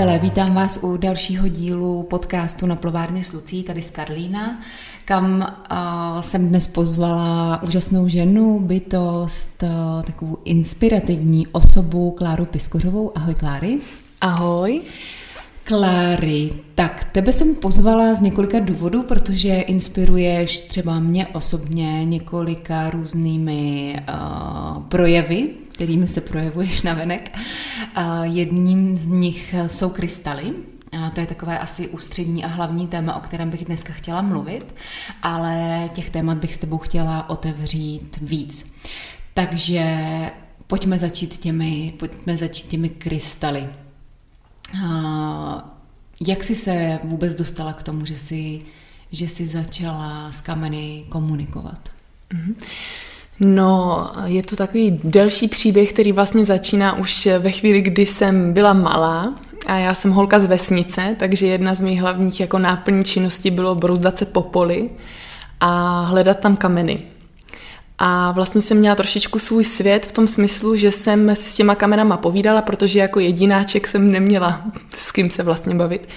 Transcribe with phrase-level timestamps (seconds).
[0.00, 4.60] přátelé, vítám vás u dalšího dílu podcastu na plovárně s Lucí, tady z Karlína,
[5.04, 5.40] kam
[5.70, 13.12] uh, jsem dnes pozvala úžasnou ženu, bytost, uh, takovou inspirativní osobu Kláru Piskořovou.
[13.18, 13.78] Ahoj Kláry.
[14.20, 14.80] Ahoj.
[15.64, 23.96] Kláry, tak tebe jsem pozvala z několika důvodů, protože inspiruješ třeba mě osobně několika různými
[24.08, 25.48] uh, projevy,
[25.80, 27.38] kterými se projevuješ na venek.
[28.22, 30.54] Jedním z nich jsou krystaly,
[31.14, 34.74] to je takové asi ústřední a hlavní téma, o kterém bych dneska chtěla mluvit,
[35.22, 38.74] ale těch témat bych s tebou chtěla otevřít víc.
[39.34, 39.96] Takže
[40.66, 43.68] pojďme začít těmi, pojďme začít těmi krystaly.
[46.26, 48.62] Jak jsi se vůbec dostala k tomu, že jsi,
[49.12, 51.88] že jsi začala s kameny komunikovat?
[52.32, 52.54] Mhm.
[53.40, 58.72] No, je to takový delší příběh, který vlastně začíná už ve chvíli, kdy jsem byla
[58.72, 59.34] malá
[59.66, 63.74] a já jsem holka z vesnice, takže jedna z mých hlavních jako náplní činností bylo
[63.74, 64.90] brouzdat se po poli
[65.60, 66.98] a hledat tam kameny.
[67.98, 72.16] A vlastně jsem měla trošičku svůj svět v tom smyslu, že jsem s těma kamerama
[72.16, 74.62] povídala, protože jako jedináček jsem neměla
[74.96, 76.08] s kým se vlastně bavit.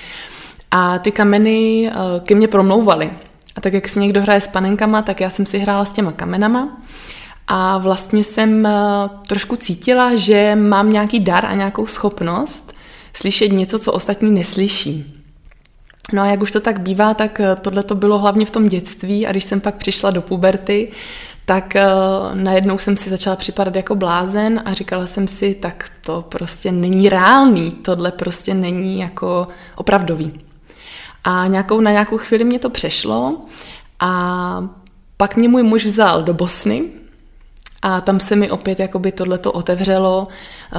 [0.72, 3.12] A ty kameny eh, ke mně promlouvaly.
[3.56, 6.12] A tak jak si někdo hraje s panenkama, tak já jsem si hrála s těma
[6.12, 6.82] kamenama.
[7.48, 8.72] A vlastně jsem eh,
[9.28, 12.74] trošku cítila, že mám nějaký dar a nějakou schopnost
[13.14, 15.24] slyšet něco, co ostatní neslyší.
[16.14, 18.68] No a jak už to tak bývá, tak eh, tohle to bylo hlavně v tom
[18.68, 20.92] dětství a když jsem pak přišla do puberty,
[21.46, 26.26] tak uh, najednou jsem si začala připadat jako blázen a říkala jsem si, tak to
[26.30, 30.40] prostě není reálný, tohle prostě není jako opravdový.
[31.24, 33.38] A nějakou, na nějakou chvíli mě to přešlo
[34.00, 34.70] a
[35.18, 36.86] pak mě můj muž vzal do Bosny,
[37.86, 40.28] a tam se mi opět jakoby tohleto otevřelo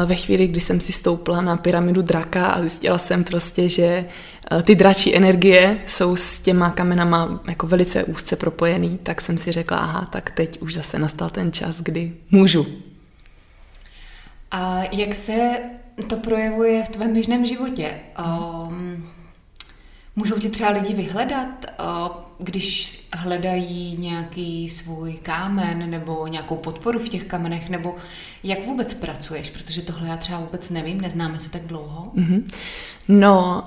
[0.07, 4.05] ve chvíli, kdy jsem si stoupla na pyramidu draka a zjistila jsem prostě, že
[4.63, 9.79] ty dračí energie jsou s těma kamenama jako velice úzce propojený, tak jsem si řekla,
[9.79, 12.67] aha, tak teď už zase nastal ten čas, kdy můžu.
[14.51, 15.59] A jak se
[16.07, 17.95] to projevuje v tvém běžném životě?
[18.69, 19.14] Um,
[20.17, 21.67] můžou tě třeba lidi vyhledat?
[21.81, 27.97] Uh, když hledají nějaký svůj kámen nebo nějakou podporu v těch kamenech, nebo
[28.43, 32.13] jak vůbec pracuješ, protože tohle já třeba vůbec nevím, neznáme se tak dlouho.
[32.17, 32.43] Mm-hmm.
[33.09, 33.67] No,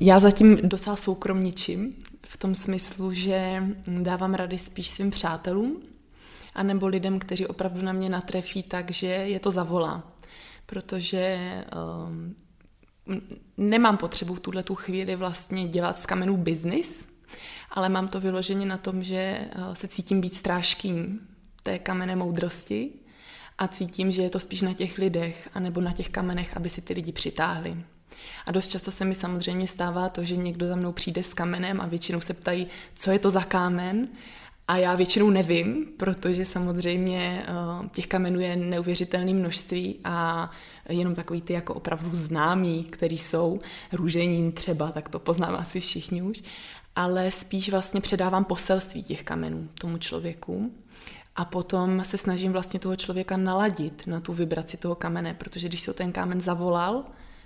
[0.00, 1.92] já zatím docela soukromničím
[2.26, 5.76] v tom smyslu, že dávám rady spíš svým přátelům,
[6.54, 10.02] anebo lidem, kteří opravdu na mě natrefí tak, že je to zavolá.
[10.66, 11.38] Protože
[12.06, 12.34] um,
[13.56, 17.08] nemám potřebu v tuhle tu chvíli vlastně dělat z kamenů biznis,
[17.70, 21.20] ale mám to vyloženě na tom, že eh, se cítím být strážkým
[21.62, 22.90] té kamenné moudrosti
[23.58, 26.82] a cítím, že je to spíš na těch lidech anebo na těch kamenech, aby si
[26.82, 27.76] ty lidi přitáhli.
[28.46, 31.80] A dost často se mi samozřejmě stává to, že někdo za mnou přijde s kamenem
[31.80, 34.08] a většinou se ptají, co je to za kámen.
[34.68, 40.50] A já většinou nevím, protože samozřejmě eh, těch kamenů je neuvěřitelné množství a
[40.88, 43.60] jenom takový ty jako opravdu známí, který jsou,
[43.92, 46.42] růženín třeba, tak to poznáme asi všichni už
[46.96, 50.72] ale spíš vlastně předávám poselství těch kamenů tomu člověku
[51.36, 55.80] a potom se snažím vlastně toho člověka naladit na tu vibraci toho kamene, protože když
[55.80, 57.04] se ten kámen zavolal,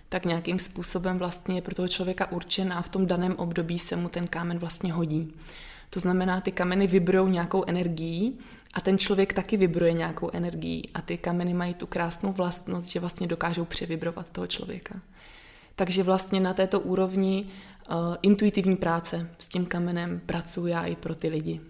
[0.09, 3.97] tak nějakým způsobem vlastně je pro toho člověka určen a v tom daném období se
[3.97, 5.33] mu ten kámen vlastně hodí.
[5.91, 8.39] To znamená, ty kameny vibrují nějakou energií
[8.75, 13.01] a ten člověk taky vibruje nějakou energií a ty kameny mají tu krásnou vlastnost, že
[13.01, 15.01] vlastně dokážou převibrovat toho člověka.
[15.77, 21.15] Takže vlastně na této úrovni uh, intuitivní práce s tím kamenem pracuji já i pro
[21.15, 21.61] ty lidi.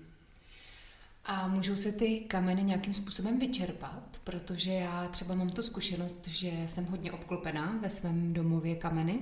[1.24, 4.20] A můžou se ty kameny nějakým způsobem vyčerpat?
[4.24, 9.19] Protože já třeba mám tu zkušenost, že jsem hodně obklopená ve svém domově kameny.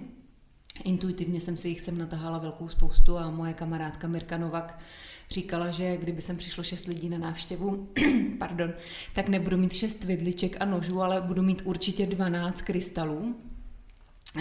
[0.82, 4.78] Intuitivně jsem si jich sem natahala velkou spoustu a moje kamarádka Mirka Novak
[5.30, 7.88] říkala, že kdyby sem přišlo šest lidí na návštěvu,
[8.38, 8.72] pardon,
[9.14, 13.36] tak nebudu mít šest vidliček a nožů, ale budu mít určitě 12 krystalů.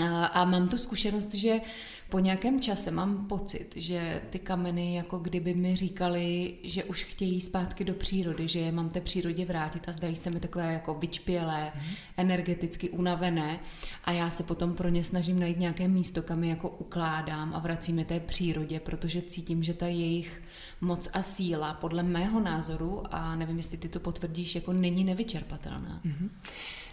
[0.01, 1.59] A, a mám tu zkušenost, že
[2.13, 7.41] po nějakém čase mám pocit, že ty kameny jako kdyby mi říkali, že už chtějí
[7.41, 10.93] zpátky do přírody, že je mám té přírodě vrátit a zdají se mi takové jako
[10.93, 11.81] vyčpělé, mm.
[12.17, 13.59] energeticky unavené
[14.03, 17.59] a já se potom pro ně snažím najít nějaké místo, kam je jako ukládám a
[17.59, 20.41] vracím je té přírodě, protože cítím, že ta jejich
[20.81, 26.01] moc a síla podle mého názoru a nevím, jestli ty to potvrdíš, jako není nevyčerpatelná.
[26.05, 26.29] Mm-hmm.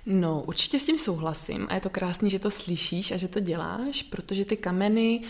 [0.07, 3.41] No, určitě s tím souhlasím a je to krásný, že to slyšíš a že to
[3.41, 5.21] děláš, protože ty kameny,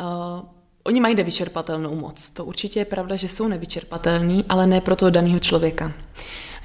[0.00, 0.48] uh,
[0.84, 2.30] oni mají nevyčerpatelnou moc.
[2.30, 5.92] To určitě je pravda, že jsou nevyčerpatelný, ale ne pro toho daného člověka.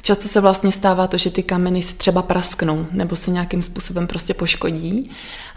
[0.02, 4.08] Často se vlastně stává to, že ty kameny se třeba prasknou nebo se nějakým způsobem
[4.08, 5.12] prostě poškodí.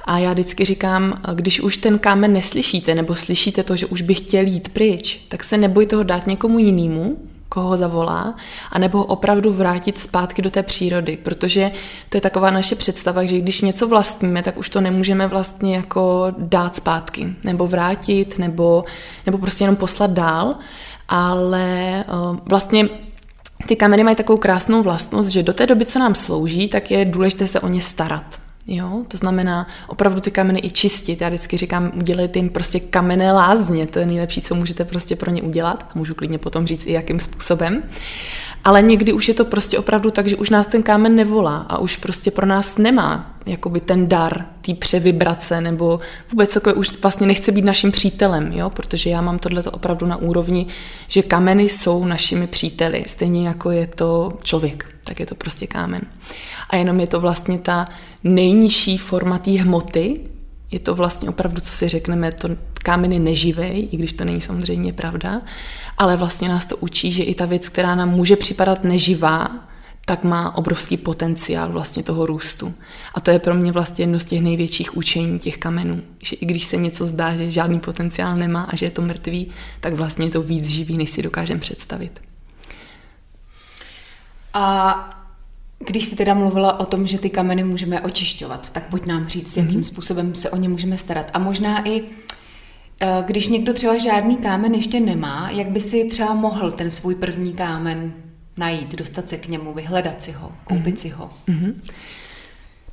[0.05, 4.15] A já vždycky říkám, když už ten kámen neslyšíte nebo slyšíte to, že už by
[4.15, 7.19] chtěl jít pryč, tak se nebojte ho dát někomu jinému,
[7.55, 8.35] koho zavolá,
[8.73, 11.71] anebo opravdu vrátit zpátky do té přírody, protože
[12.09, 16.27] to je taková naše představa, že když něco vlastníme, tak už to nemůžeme vlastně jako
[16.39, 18.85] dát zpátky, nebo vrátit, nebo,
[19.27, 20.55] nebo prostě jenom poslat dál,
[21.09, 22.89] ale uh, vlastně
[23.67, 27.05] ty kameny mají takovou krásnou vlastnost, že do té doby, co nám slouží, tak je
[27.05, 28.44] důležité se o ně starat.
[28.66, 31.20] Jo, to znamená opravdu ty kameny i čistit.
[31.20, 35.31] Já vždycky říkám, udělejte jim prostě kamenné lázně, to je nejlepší, co můžete prostě pro
[35.31, 35.87] ně udělat.
[35.90, 37.82] A můžu klidně potom říct i jakým způsobem.
[38.64, 41.78] Ale někdy už je to prostě opravdu tak, že už nás ten kámen nevolá a
[41.78, 46.00] už prostě pro nás nemá jakoby ten dar té převibrace nebo
[46.31, 48.70] vůbec cokoliv, už vlastně nechce být naším přítelem, jo?
[48.70, 50.66] protože já mám tohleto opravdu na úrovni,
[51.08, 56.00] že kameny jsou našimi příteli, stejně jako je to člověk, tak je to prostě kámen.
[56.70, 57.87] A jenom je to vlastně ta
[58.25, 60.20] nejnižší forma té hmoty,
[60.70, 64.40] je to vlastně opravdu, co si řekneme, to kámen je neživej, i když to není
[64.40, 65.43] samozřejmě pravda,
[65.99, 69.69] ale vlastně nás to učí, že i ta věc, která nám může připadat neživá,
[70.06, 72.75] tak má obrovský potenciál vlastně toho růstu.
[73.14, 76.02] A to je pro mě vlastně jedno z těch největších učení těch kamenů.
[76.23, 79.50] Že i když se něco zdá, že žádný potenciál nemá a že je to mrtvý,
[79.81, 82.23] tak vlastně je to víc živý, než si dokážeme představit.
[84.55, 85.11] A
[85.79, 89.56] když jsi teda mluvila o tom, že ty kameny můžeme očišťovat, tak pojď nám říct,
[89.56, 89.85] jakým mm-hmm.
[89.85, 91.31] způsobem se o ně můžeme starat.
[91.35, 92.02] A možná i
[93.26, 97.52] když někdo třeba žádný kámen ještě nemá, jak by si třeba mohl ten svůj první
[97.52, 98.12] kámen
[98.56, 100.99] najít, dostat se k němu, vyhledat si ho, koupit mm-hmm.
[100.99, 101.31] si ho?
[101.49, 101.75] Mm-hmm.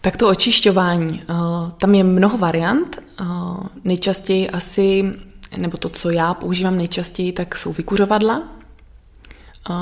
[0.02, 3.00] Tak to očišťování, uh, tam je mnoho variant.
[3.22, 5.06] Uh, nejčastěji asi,
[5.58, 8.44] nebo to, co já používám nejčastěji, tak jsou vykuřovadla,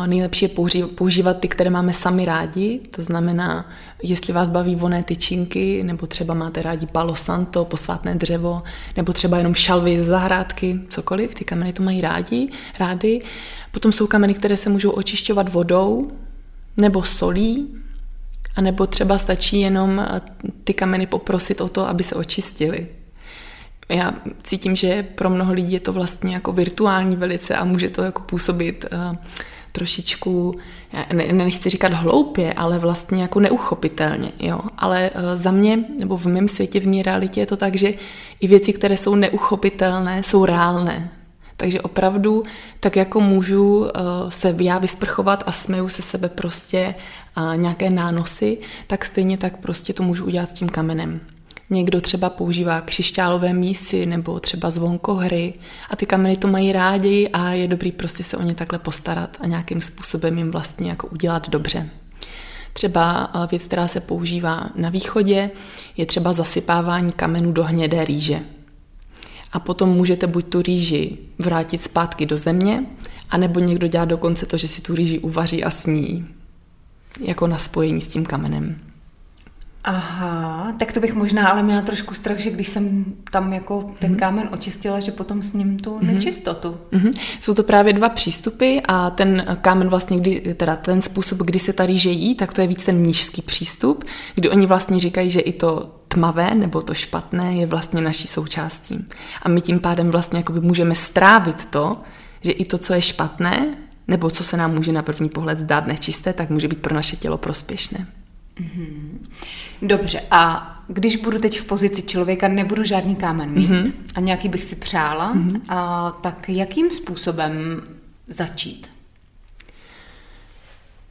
[0.05, 0.49] Nejlepší je
[0.95, 3.69] používat ty, které máme sami rádi, to znamená,
[4.03, 8.61] jestli vás baví voné tyčinky, nebo třeba máte rádi palo santo, posvátné dřevo,
[8.97, 12.49] nebo třeba jenom šalvy z zahrádky, cokoliv, ty kameny to mají rádi,
[12.79, 13.19] rády.
[13.71, 16.11] Potom jsou kameny, které se můžou očišťovat vodou,
[16.77, 17.67] nebo solí,
[18.55, 20.21] a nebo třeba stačí jenom eh,
[20.63, 22.87] ty kameny poprosit o to, aby se očistili.
[23.89, 28.01] Já cítím, že pro mnoho lidí je to vlastně jako virtuální velice a může to
[28.01, 29.15] jako působit uh,
[29.71, 30.55] trošičku,
[31.13, 34.31] ne, nechci říkat hloupě, ale vlastně jako neuchopitelně.
[34.39, 34.59] Jo?
[34.77, 37.93] Ale eh, za mě, nebo v mém světě, v mé realitě je to tak, že
[38.39, 41.09] i věci, které jsou neuchopitelné, jsou reálné.
[41.57, 42.43] Takže opravdu,
[42.79, 43.99] tak jako můžu eh,
[44.29, 46.95] se já vysprchovat a smeju se sebe prostě
[47.55, 48.57] nějaké nánosy,
[48.87, 51.21] tak stejně tak prostě to můžu udělat s tím kamenem.
[51.69, 55.53] Někdo třeba používá křišťálové mísy nebo třeba zvonkohry
[55.89, 59.37] a ty kameny to mají rádi a je dobrý prostě se o ně takhle postarat
[59.39, 61.89] a nějakým způsobem jim vlastně jako udělat dobře.
[62.73, 65.51] Třeba eh, věc, která se používá na východě,
[65.97, 68.39] je třeba zasypávání kamenů do hnědé rýže.
[69.51, 72.85] A potom můžete buď tu rýži vrátit zpátky do země,
[73.29, 76.27] anebo někdo dělá dokonce to, že si tu rýži uvaří a sní,
[77.21, 78.88] jako na spojení s tím kamenem.
[79.83, 84.09] Aha, tak to bych možná ale měla trošku strach, že když jsem tam jako ten
[84.11, 84.19] mhm.
[84.19, 86.13] kámen očistila, že potom s ním tu mm-hmm.
[86.13, 86.77] nečistotu.
[86.91, 87.11] Mm-hmm.
[87.39, 91.73] Jsou to právě dva přístupy a ten kámen vlastně, kdy, teda ten způsob, kdy se
[91.73, 94.03] ta rýže jí, tak to je víc ten nížský přístup,
[94.35, 99.05] kdy oni vlastně říkají, že i to tmavé nebo to špatné je vlastně naší součástí.
[99.41, 101.95] A my tím pádem vlastně jakoby můžeme strávit to,
[102.41, 105.87] že i to, co je špatné, nebo co se nám může na první pohled zdát
[105.87, 108.07] nečisté, tak může být pro naše tělo prospěšné.
[108.59, 109.19] Mm-hmm.
[109.81, 113.91] Dobře, a když budu teď v pozici člověka, nebudu žádný kámen mít mm-hmm.
[114.15, 115.61] a nějaký bych si přála, mm-hmm.
[115.69, 117.53] a, tak jakým způsobem
[118.27, 118.87] začít?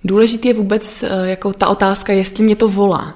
[0.04, 3.14] Důležitý je vůbec eh, jako ta otázka, jestli mě to volá.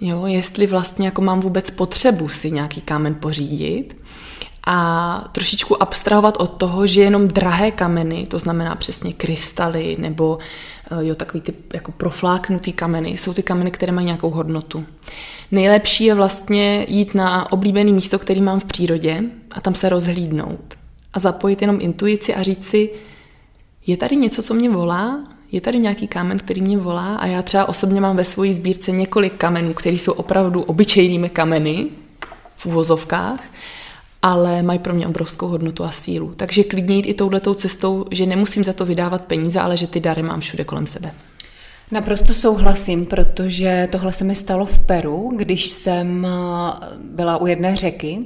[0.00, 3.96] Jo, jestli vlastně jako mám vůbec potřebu si nějaký kámen pořídit
[4.66, 10.38] a trošičku abstrahovat od toho, že jenom drahé kameny, to znamená přesně krystaly nebo
[10.90, 14.84] eh, jo, takový ty jako profláknutý kameny, jsou ty kameny, které mají nějakou hodnotu.
[15.50, 19.22] Nejlepší je vlastně jít na oblíbené místo, který mám v přírodě
[19.54, 20.74] a tam se rozhlídnout.
[21.12, 22.90] A zapojit jenom intuici a říct si,
[23.86, 27.14] je tady něco, co mě volá, je tady nějaký kámen, který mě volá?
[27.16, 31.86] A já třeba osobně mám ve své sbírce několik kamenů, které jsou opravdu obyčejnými kameny
[32.56, 33.40] v úvozovkách
[34.26, 36.32] ale mají pro mě obrovskou hodnotu a sílu.
[36.36, 40.00] Takže klidně jít i touhletou cestou, že nemusím za to vydávat peníze, ale že ty
[40.00, 41.12] dary mám všude kolem sebe.
[41.90, 46.26] Naprosto souhlasím, protože tohle se mi stalo v Peru, když jsem
[47.00, 48.18] byla u jedné řeky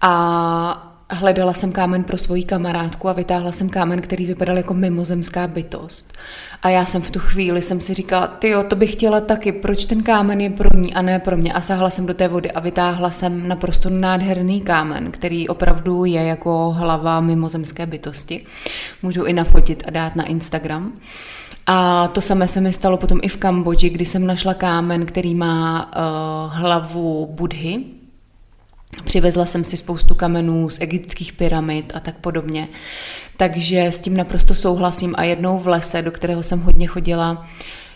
[0.00, 5.46] a hledala jsem kámen pro svoji kamarádku a vytáhla jsem kámen, který vypadal jako mimozemská
[5.46, 6.12] bytost.
[6.62, 9.52] A já jsem v tu chvíli jsem si říkala, ty jo, to bych chtěla taky,
[9.52, 11.52] proč ten kámen je pro ní a ne pro mě.
[11.52, 16.22] A sáhla jsem do té vody a vytáhla jsem naprosto nádherný kámen, který opravdu je
[16.22, 18.46] jako hlava mimozemské bytosti.
[19.02, 20.92] Můžu i nafotit a dát na Instagram.
[21.66, 25.34] A to samé se mi stalo potom i v Kambodži, kdy jsem našla kámen, který
[25.34, 27.84] má uh, hlavu Budhy,
[29.04, 32.68] Přivezla jsem si spoustu kamenů z egyptských pyramid a tak podobně.
[33.36, 37.46] Takže s tím naprosto souhlasím a jednou v lese, do kterého jsem hodně chodila,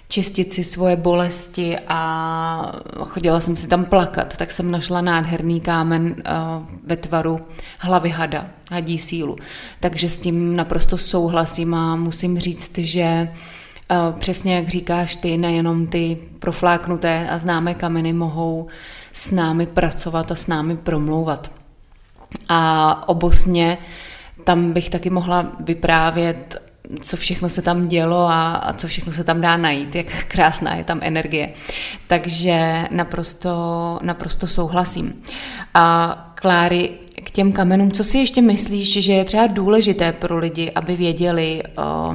[0.08, 6.14] čistit si svoje bolesti a chodila jsem si tam plakat, tak jsem našla nádherný kámen
[6.18, 6.32] eh,
[6.84, 7.40] ve tvaru
[7.78, 9.36] hlavy hada, hadí sílu.
[9.80, 13.28] Takže s tím naprosto souhlasím a musím říct, že eh,
[14.18, 18.68] přesně jak říkáš ty, nejenom ty profláknuté a známé kameny mohou
[19.12, 21.50] s námi pracovat a s námi promlouvat.
[22.48, 23.78] A obosně
[24.44, 26.62] tam bych taky mohla vyprávět,
[27.00, 30.84] co všechno se tam dělo a, co všechno se tam dá najít, jak krásná je
[30.84, 31.52] tam energie.
[32.06, 35.22] Takže naprosto, naprosto souhlasím.
[35.74, 36.90] A Kláry,
[37.24, 41.62] k těm kamenům, co si ještě myslíš, že je třeba důležité pro lidi, aby věděli
[41.62, 42.14] o,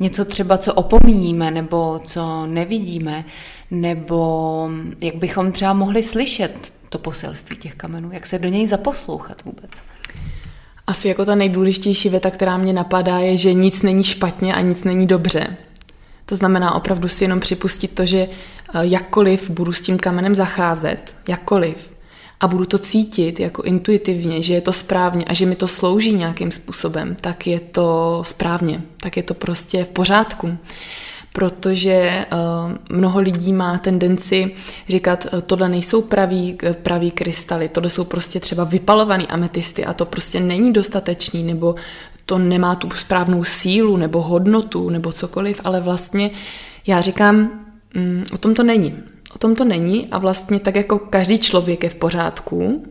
[0.00, 3.24] něco třeba, co opomíníme nebo co nevidíme,
[3.70, 9.44] nebo jak bychom třeba mohli slyšet to poselství těch kamenů, jak se do něj zaposlouchat
[9.44, 9.70] vůbec?
[10.86, 14.84] Asi jako ta nejdůležitější věta, která mě napadá, je, že nic není špatně a nic
[14.84, 15.56] není dobře.
[16.26, 18.28] To znamená opravdu si jenom připustit to, že eh,
[18.80, 21.94] jakkoliv budu s tím kamenem zacházet, jakkoliv,
[22.40, 26.12] a budu to cítit jako intuitivně, že je to správně a že mi to slouží
[26.12, 30.58] nějakým způsobem, tak je to správně, tak je to prostě v pořádku
[31.36, 34.54] protože uh, mnoho lidí má tendenci
[34.88, 40.04] říkat, uh, tohle nejsou pravý, pravý krystaly, tohle jsou prostě třeba vypalované ametisty a to
[40.04, 41.74] prostě není dostatečný, nebo
[42.26, 46.30] to nemá tu správnou sílu, nebo hodnotu, nebo cokoliv, ale vlastně
[46.86, 47.36] já říkám,
[47.96, 48.94] um, o tom to není.
[49.34, 52.84] O tom to není a vlastně tak jako každý člověk je v pořádku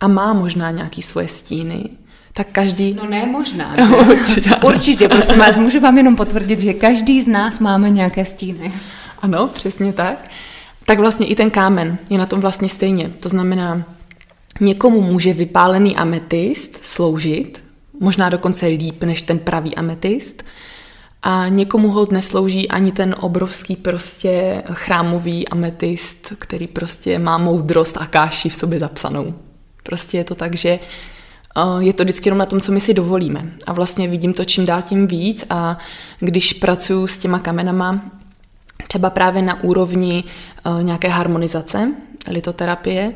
[0.00, 1.88] a má možná nějaký svoje stíny,
[2.36, 2.94] tak každý...
[2.94, 3.74] No ne, možná.
[3.76, 3.88] Ne?
[3.88, 4.50] Určitě.
[4.64, 8.72] Určitě, prosím vás, můžu vám jenom potvrdit, že každý z nás máme nějaké stíny.
[9.22, 10.30] Ano, přesně tak.
[10.86, 13.08] Tak vlastně i ten kámen je na tom vlastně stejně.
[13.22, 13.84] To znamená,
[14.60, 17.64] někomu může vypálený ametist sloužit,
[18.00, 20.44] možná dokonce líp než ten pravý ametist,
[21.22, 28.06] a někomu hold neslouží ani ten obrovský prostě chrámový ametist, který prostě má moudrost a
[28.06, 29.34] káši v sobě zapsanou.
[29.82, 30.78] Prostě je to tak, že
[31.78, 33.52] je to vždycky jenom na tom, co my si dovolíme.
[33.66, 35.78] A vlastně vidím to čím dál tím víc a
[36.20, 38.00] když pracuji s těma kamenama,
[38.88, 41.92] třeba právě na úrovni e, nějaké harmonizace,
[42.28, 43.12] litoterapie,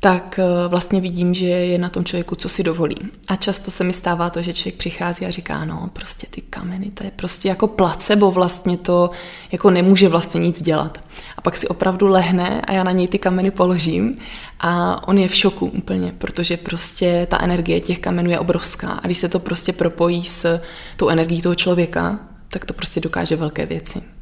[0.00, 2.96] tak eh, vlastně vidím, že je na tom člověku, co si dovolí.
[3.28, 6.90] A často se mi stává to, že člověk přichází a říká, no prostě ty kameny,
[6.90, 9.10] to je prostě jako placebo, vlastně to
[9.52, 10.98] jako nemůže vlastně nic dělat.
[11.36, 14.14] A pak si opravdu lehne a já na něj ty kameny položím
[14.60, 19.06] a on je v šoku úplně, protože prostě ta energie těch kamenů je obrovská a
[19.06, 20.58] když se to prostě propojí s
[20.96, 24.17] tou energií toho člověka, tak to prostě dokáže velké věci.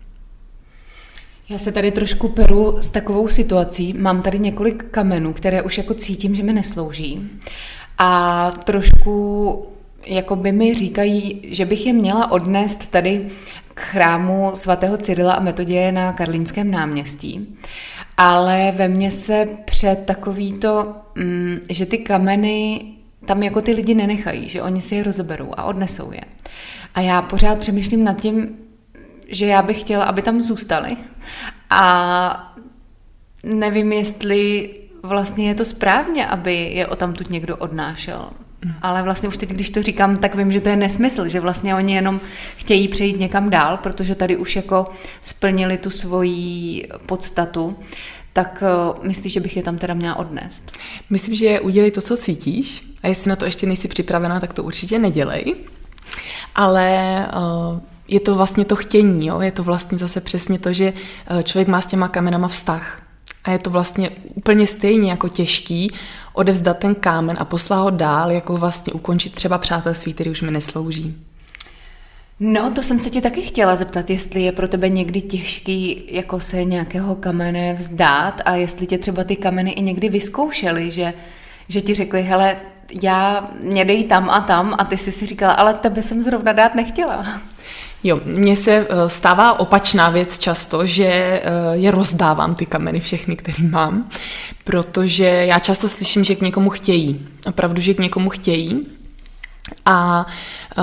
[1.48, 3.92] Já se tady trošku peru s takovou situací.
[3.92, 7.30] Mám tady několik kamenů, které už jako cítím, že mi neslouží.
[7.98, 9.66] A trošku
[10.06, 13.28] jako by mi říkají, že bych je měla odnést tady
[13.74, 17.56] k chrámu svatého Cyrila a Metoděje na Karlínském náměstí.
[18.16, 22.84] Ale ve mně se před takový to, mm, že ty kameny
[23.24, 26.20] tam jako ty lidi nenechají, že oni si je rozeberou a odnesou je.
[26.94, 28.56] A já pořád přemýšlím nad tím,
[29.28, 30.96] že já bych chtěla, aby tam zůstali.
[31.70, 32.54] A
[33.42, 34.70] nevím, jestli
[35.02, 38.30] vlastně je to správně, aby je o tamtud někdo odnášel.
[38.82, 41.74] Ale vlastně už teď, když to říkám, tak vím, že to je nesmysl, že vlastně
[41.74, 42.20] oni jenom
[42.56, 44.86] chtějí přejít někam dál, protože tady už jako
[45.20, 47.76] splnili tu svoji podstatu,
[48.32, 48.62] tak
[48.98, 50.72] uh, myslíš, že bych je tam teda měla odnést?
[51.10, 54.62] Myslím, že udělej to, co cítíš a jestli na to ještě nejsi připravená, tak to
[54.62, 55.54] určitě nedělej.
[56.54, 59.40] Ale uh, je to vlastně to chtění, jo?
[59.40, 60.92] je to vlastně zase přesně to, že
[61.26, 63.02] eh, člověk má s těma kamenama vztah.
[63.44, 65.92] A je to vlastně úplně stejně jako těžký
[66.32, 70.50] odevzdat ten kámen a poslat ho dál, jako vlastně ukončit třeba přátelství, který už mi
[70.50, 71.26] neslouží.
[72.40, 76.40] No, to jsem se ti taky chtěla zeptat, jestli je pro tebe někdy těžký jako
[76.40, 81.14] se nějakého kamene vzdát a jestli tě třeba ty kameny i někdy vyzkoušely, že,
[81.68, 82.56] že ti řekli, hele,
[83.02, 86.52] já mě dej tam a tam a ty jsi si říkala, ale tebe jsem zrovna
[86.52, 87.26] dát nechtěla.
[88.04, 93.36] Jo, mně se eh, stává opačná věc často, že eh, je rozdávám ty kameny všechny,
[93.36, 94.08] které mám,
[94.64, 97.28] protože já často slyším, že k někomu chtějí.
[97.46, 98.86] Opravdu, že k někomu chtějí.
[99.84, 100.26] A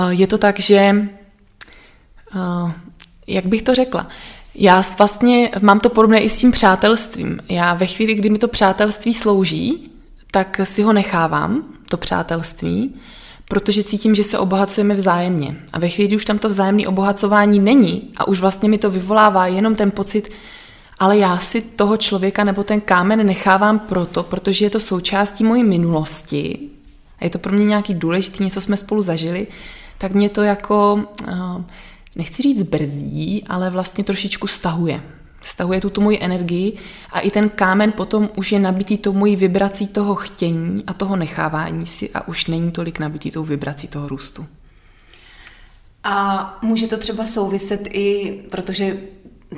[0.08, 0.94] je to tak, že,
[3.26, 4.06] jak bych to řekla,
[4.54, 7.40] já vlastně mám to podobné i s tím přátelstvím.
[7.48, 9.90] Já ve chvíli, kdy mi to přátelství slouží,
[10.30, 12.94] tak si ho nechávám, to přátelství,
[13.48, 15.56] protože cítím, že se obohacujeme vzájemně.
[15.72, 18.90] A ve chvíli, kdy už tam to vzájemné obohacování není a už vlastně mi to
[18.90, 20.32] vyvolává jenom ten pocit,
[20.98, 25.64] ale já si toho člověka nebo ten kámen nechávám proto, protože je to součástí mojí
[25.64, 26.58] minulosti
[27.18, 29.46] a je to pro mě nějaký důležitý, něco jsme spolu zažili,
[29.98, 31.64] tak mě to jako, eh,
[32.16, 35.00] nechci říct brzdí, ale vlastně trošičku stahuje
[35.44, 36.72] stahuje tu, tu moji energii
[37.12, 41.16] a i ten kámen potom už je nabitý tou mojí vibrací toho chtění a toho
[41.16, 44.46] nechávání si a už není tolik nabitý tou vibrací toho růstu.
[46.04, 48.96] A může to třeba souviset i, protože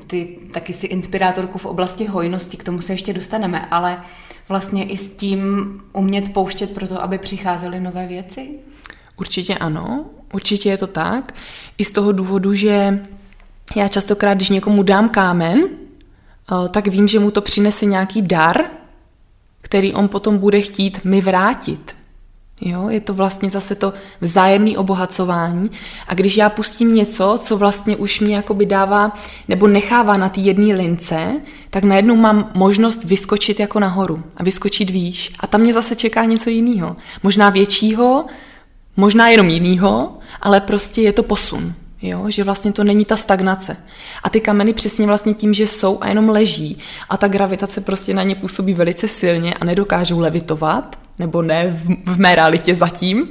[0.07, 4.03] ty taky si inspirátorku v oblasti hojnosti, k tomu se ještě dostaneme, ale
[4.49, 8.49] vlastně i s tím umět pouštět pro to, aby přicházely nové věci?
[9.17, 11.35] Určitě ano, určitě je to tak.
[11.79, 13.07] I z toho důvodu, že
[13.77, 18.65] já častokrát, když někomu dám kámen, eh, tak vím, že mu to přinese nějaký dar,
[19.63, 21.97] který on potom bude chtít mi vrátit.
[22.61, 25.71] Jo, je to vlastně zase to vzájemné obohacování.
[26.09, 29.13] A když já pustím něco, co vlastně už mě jakoby dává
[29.49, 34.91] nebo nechává na té jedné lince, tak najednou mám možnost vyskočit jako nahoru a vyskočit
[34.91, 35.33] výš.
[35.41, 36.97] A tam mě zase čeká něco jiného.
[37.23, 38.25] Možná většího,
[38.97, 41.75] možná jenom jinýho, ale prostě je to posun.
[42.09, 43.77] Jo, že vlastně to není ta stagnace.
[44.23, 48.15] A ty kameny přesně vlastně tím, že jsou a jenom leží a ta gravitace prostě
[48.15, 53.29] na ně působí velice silně a nedokážou levitovat, nebo ne v, v mé realitě zatím,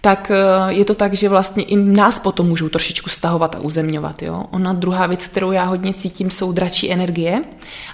[0.00, 4.22] tak eh, je to tak, že vlastně i nás potom můžou trošičku stahovat a uzemňovat.
[4.22, 4.44] Jo?
[4.50, 7.44] Ona druhá věc, kterou já hodně cítím, jsou dračí energie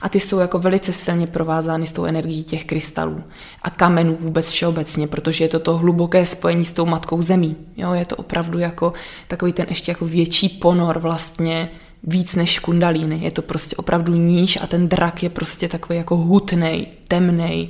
[0.03, 3.23] a ty jsou jako velice silně provázány s tou energií těch krystalů
[3.63, 7.57] a kamenů vůbec všeobecně, protože je to to hluboké spojení s tou matkou zemí.
[7.77, 7.93] Jo?
[7.93, 8.93] Je to opravdu jako
[9.29, 11.71] takový ten ještě jako větší ponor vlastně
[12.03, 13.19] víc než kundalíny.
[13.23, 17.69] Je to prostě opravdu níž a ten drak je prostě takový jako hutnej, temnej,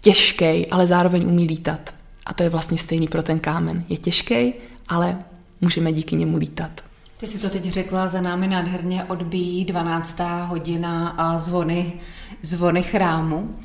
[0.00, 1.97] těžký, ale zároveň umí lítat.
[2.28, 3.84] A to je vlastně stejný pro ten kámen.
[3.88, 4.52] Je těžký,
[4.88, 5.18] ale
[5.60, 6.70] můžeme díky němu lítat.
[7.20, 10.20] Ty si to teď řekla, za námi nádherně odbíjí 12.
[10.46, 11.92] hodina a zvony,
[12.42, 13.56] zvony chrámu.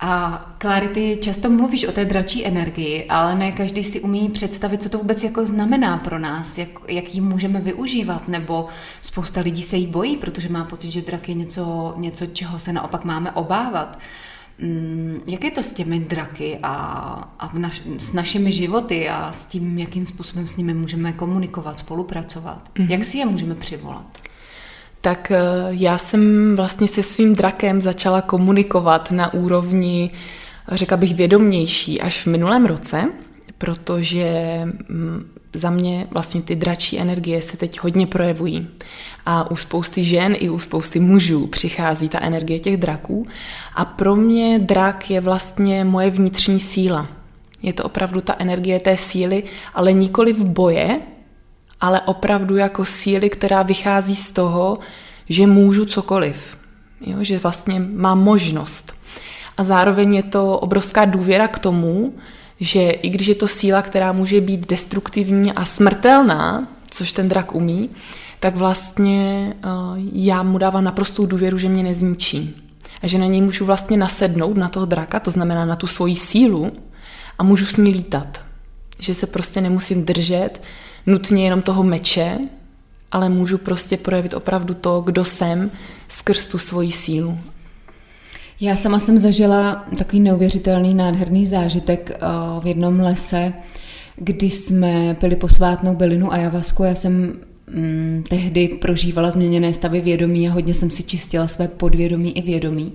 [0.00, 4.82] A Kláry, ty často mluvíš o té dračí energii, ale ne každý si umí představit,
[4.82, 8.68] co to vůbec jako znamená pro nás, jak, jak ji můžeme využívat, nebo
[9.02, 12.72] spousta lidí se jí bojí, protože má pocit, že drak je něco, něco čeho se
[12.72, 13.98] naopak máme obávat.
[14.58, 16.74] Mm, jak je to s těmi draky a,
[17.38, 22.70] a naš, s našimi životy a s tím, jakým způsobem s nimi můžeme komunikovat, spolupracovat?
[22.74, 22.90] Mm-hmm.
[22.90, 24.18] Jak si je můžeme přivolat?
[25.00, 25.38] Tak eh,
[25.70, 30.10] já jsem vlastně se svým drakem začala komunikovat na úrovni,
[30.72, 33.12] řekla bych, vědomější až v minulém roce,
[33.58, 38.66] protože mm, za mě vlastně ty dračí energie se teď hodně projevují.
[39.26, 43.24] A u spousty žen i u spousty mužů přichází ta energie těch draků.
[43.74, 47.08] A pro mě drak je vlastně moje vnitřní síla.
[47.62, 49.42] Je to opravdu ta energie té síly,
[49.74, 51.00] ale nikoli v boje,
[51.80, 54.78] ale opravdu jako síly, která vychází z toho,
[55.28, 56.56] že můžu cokoliv.
[57.06, 58.94] Jo, že vlastně mám možnost.
[59.56, 62.14] A zároveň je to obrovská důvěra k tomu,
[62.60, 67.54] že i když je to síla, která může být destruktivní a smrtelná, což ten drak
[67.54, 67.90] umí,
[68.40, 72.56] tak vlastně uh, já mu dávám naprostou důvěru, že mě nezničí.
[73.02, 76.16] A že na něj můžu vlastně nasednout, na toho draka, to znamená na tu svoji
[76.16, 76.72] sílu
[77.38, 78.40] a můžu s ní lítat.
[78.98, 80.62] Že se prostě nemusím držet
[81.06, 82.38] nutně jenom toho meče,
[83.12, 85.70] ale můžu prostě projevit opravdu to, kdo jsem,
[86.08, 87.38] skrz tu svoji sílu.
[88.64, 92.18] Já sama jsem zažila takový neuvěřitelný, nádherný zážitek eh,
[92.60, 93.52] v jednom lese,
[94.16, 96.84] kdy jsme pili posvátnou bylinu a javasku.
[96.84, 102.38] Já jsem mm, tehdy prožívala změněné stavy vědomí a hodně jsem si čistila své podvědomí
[102.38, 102.92] i vědomí.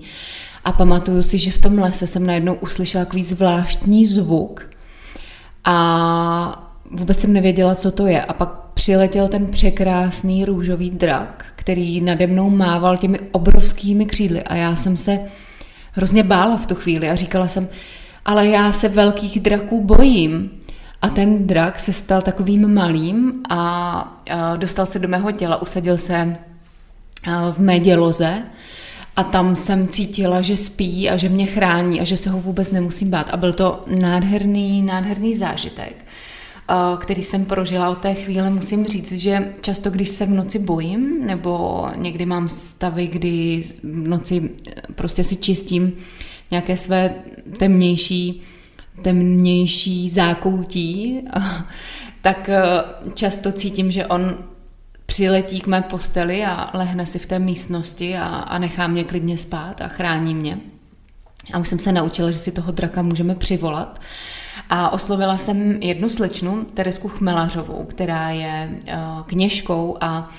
[0.64, 4.70] A pamatuju si, že v tom lese jsem najednou uslyšela takový zvláštní zvuk
[5.64, 8.24] a vůbec jsem nevěděla, co to je.
[8.24, 14.56] A pak přiletěl ten překrásný růžový drak, který nade mnou mával těmi obrovskými křídly a
[14.56, 15.20] já jsem se
[15.92, 17.68] hrozně bála v tu chvíli a říkala jsem,
[18.24, 20.50] ale já se velkých draků bojím.
[21.02, 24.22] A ten drak se stal takovým malým a
[24.56, 26.36] dostal se do mého těla, usadil se
[27.52, 28.42] v mé děloze
[29.16, 32.72] a tam jsem cítila, že spí a že mě chrání a že se ho vůbec
[32.72, 33.30] nemusím bát.
[33.30, 35.94] A byl to nádherný, nádherný zážitek
[37.00, 41.26] který jsem prožila od té chvíle, musím říct, že často, když se v noci bojím,
[41.26, 44.50] nebo někdy mám stavy, kdy v noci
[44.94, 45.92] prostě si čistím
[46.50, 47.14] nějaké své
[47.58, 48.42] temnější
[49.02, 51.20] temnější zákoutí,
[52.22, 52.62] tak eh,
[53.14, 54.38] často cítím, že on
[55.06, 59.38] přiletí k mé posteli a lehne si v té místnosti a, a nechá mě klidně
[59.38, 60.58] spát a chrání mě.
[61.52, 64.00] A už jsem se naučila, že si toho draka můžeme přivolat.
[64.72, 70.30] A oslovila jsem jednu slečnu, Teresku Chmelařovou, která je uh, kněžkou a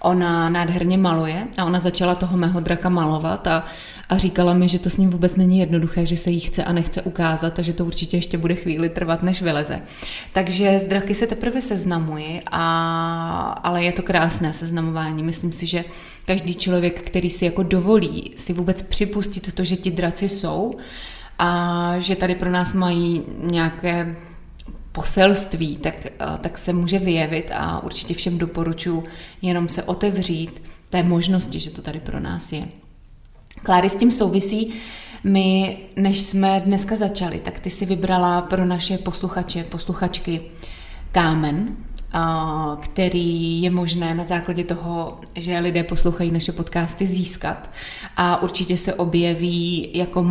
[0.00, 3.64] ona nádherně maluje a ona začala toho mého draka malovat a,
[4.08, 6.72] a říkala mi, že to s ním vůbec není jednoduché, že se jí chce a
[6.72, 9.82] nechce ukázat a že to určitě ještě bude chvíli trvat, než vyleze.
[10.32, 15.22] Takže s draky se teprve seznamuji, a, ale je to krásné seznamování.
[15.22, 15.84] Myslím si, že
[16.26, 20.74] každý člověk, který si jako dovolí si vůbec připustit to, že ti draci jsou
[21.42, 24.16] a že tady pro nás mají nějaké
[24.92, 25.94] poselství, tak,
[26.40, 29.04] tak se může vyjevit a určitě všem doporučuji
[29.42, 32.68] jenom se otevřít té možnosti, že to tady pro nás je.
[33.62, 34.72] Kláry s tím souvisí,
[35.24, 40.40] my, než jsme dneska začali, tak ty si vybrala pro naše posluchače, posluchačky
[41.12, 41.76] kámen,
[42.80, 47.70] který je možné na základě toho, že lidé poslouchají naše podcasty, získat.
[48.16, 50.24] A určitě se objeví jako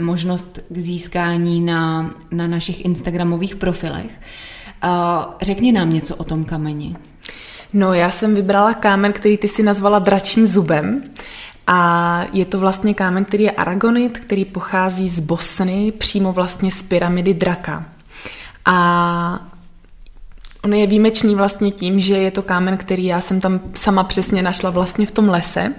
[0.00, 4.10] možnost k získání na, na našich Instagramových profilech.
[5.42, 6.96] Řekni nám něco o tom kameni.
[7.72, 11.02] No, já jsem vybrala kámen, který ty si nazvala dračím zubem.
[11.66, 16.82] A je to vlastně kámen, který je aragonit, který pochází z Bosny, přímo vlastně z
[16.82, 17.84] pyramidy Draka.
[18.64, 19.57] A
[20.64, 24.42] On je výjimečný vlastně tím, že je to kámen, který já jsem tam sama přesně
[24.42, 25.74] našla vlastně v tom lese.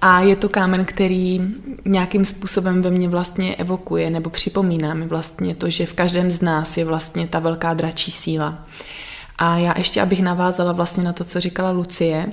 [0.00, 1.40] A je to kámen, který
[1.84, 6.40] nějakým způsobem ve mně vlastně evokuje nebo připomíná mi vlastně to, že v každém z
[6.40, 8.66] nás je vlastně ta velká dračí síla.
[9.38, 12.32] A já ještě, abych navázala vlastně na to, co říkala Lucie,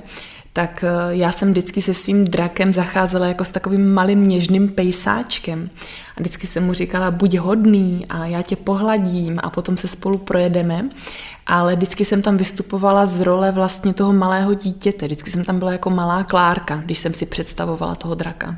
[0.52, 5.70] tak eh, já jsem vždycky se svým drakem zacházela jako s takovým malým něžným pejsáčkem.
[6.16, 10.18] A vždycky jsem mu říkala, buď hodný a já tě pohladím a potom se spolu
[10.18, 10.88] projedeme.
[11.46, 15.06] Ale vždycky jsem tam vystupovala z role vlastně toho malého dítěte.
[15.06, 18.56] Vždycky jsem tam byla jako malá Klárka, když jsem si představovala toho draka.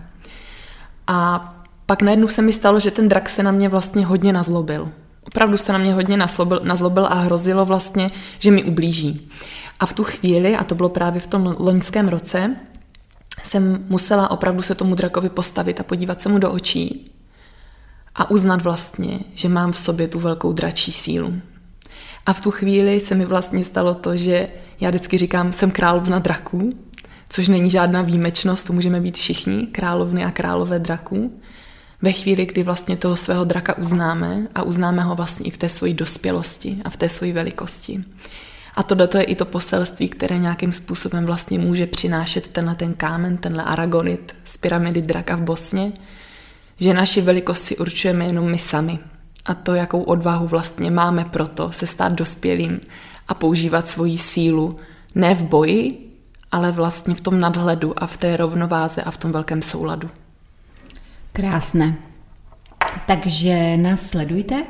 [1.07, 1.55] A
[1.87, 4.89] pak najednou se mi stalo, že ten drak se na mě vlastně hodně nazlobil.
[5.27, 9.31] Opravdu se na mě hodně nazlobil, nazlobil a hrozilo vlastně, že mi ublíží.
[9.81, 12.57] A v tu chvíli, a to bylo právě v tom loňském roce,
[13.43, 17.13] jsem musela opravdu se tomu drakovi postavit a podívat se mu do očí
[18.15, 21.35] a uznat vlastně, že mám v sobě tu velkou dračí sílu.
[22.27, 24.49] A v tu chvíli se mi vlastně stalo to, že
[24.81, 26.71] já vždycky říkám, jsem královna draků,
[27.29, 31.41] což není žádná výjimečnost, to můžeme být všichni, královny a králové draků.
[32.03, 35.69] Ve chvíli, kdy vlastně toho svého draka uznáme a uznáme ho vlastně i v té
[35.69, 38.05] své dospělosti a v té své velikosti.
[38.81, 43.37] A tohle je i to poselství, které nějakým způsobem vlastně může přinášet tenhle ten kámen,
[43.37, 45.93] tenhle aragonit z pyramidy draka v Bosně,
[46.79, 48.99] že naši velikost si určujeme jenom my sami.
[49.45, 52.81] A to, jakou odvahu vlastně máme proto se stát dospělým
[53.29, 54.77] a používat svoji sílu
[55.15, 56.11] ne v boji,
[56.53, 60.11] ale vlastně v tom nadhledu a v té rovnováze a v tom velkém souladu.
[61.33, 61.97] Krásné.
[63.07, 64.65] Takže nás sledujte.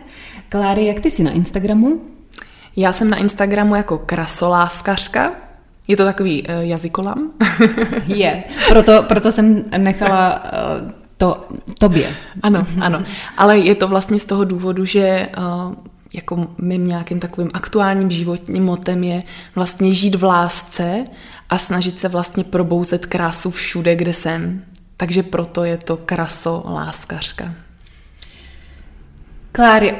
[0.49, 2.20] Kláry, jak ty jsi na Instagramu?
[2.81, 5.33] Já jsem na Instagramu jako krasoláskařka.
[5.89, 7.31] Je to takový uh, jazykolam?
[8.07, 12.09] je, proto, proto jsem nechala uh, to tobě.
[12.43, 13.03] Ano, ano.
[13.37, 15.75] Ale je to vlastně z toho důvodu, že uh,
[16.13, 19.23] jako mým nějakým takovým aktuálním životním motem je
[19.55, 21.05] vlastně žít v lásce
[21.51, 24.65] a snažit se vlastně probouzet krásu všude, kde jsem.
[24.97, 27.55] Takže proto je to kraso láskařka.
[29.53, 29.95] Kláry,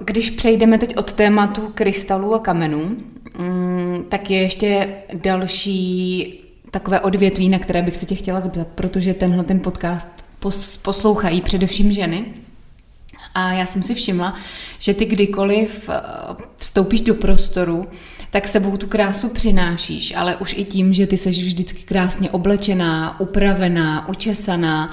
[0.00, 2.96] když přejdeme teď od tématu krystalů a kamenů,
[3.38, 9.14] mm, tak je ještě další takové odvětví, na které bych se tě chtěla zeptat, protože
[9.14, 10.24] tenhle ten podcast
[10.82, 12.24] poslouchají především ženy.
[13.34, 14.34] A já jsem si všimla,
[14.78, 15.90] že ty kdykoliv
[16.56, 17.86] vstoupíš do prostoru,
[18.30, 23.20] tak sebou tu krásu přinášíš, ale už i tím, že ty seš vždycky krásně oblečená,
[23.20, 24.90] upravená, učesaná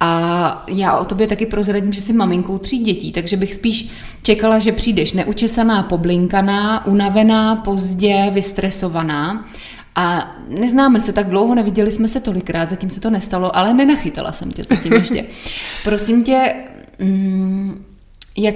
[0.00, 3.90] a já o tobě taky prozradím, že jsi maminkou tří dětí, takže bych spíš
[4.22, 9.48] čekala, že přijdeš neučesaná, poblinkaná, unavená, pozdě, vystresovaná.
[9.94, 14.32] A neznáme se tak dlouho, neviděli jsme se tolikrát, zatím se to nestalo, ale nenachytala
[14.32, 15.24] jsem tě zatím ještě.
[15.84, 16.54] Prosím tě,
[16.98, 17.84] mm,
[18.36, 18.54] jak,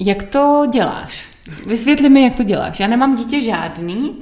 [0.00, 1.28] jak to děláš?
[1.66, 2.80] Vysvětli mi, jak to děláš.
[2.80, 4.12] Já nemám dítě žádný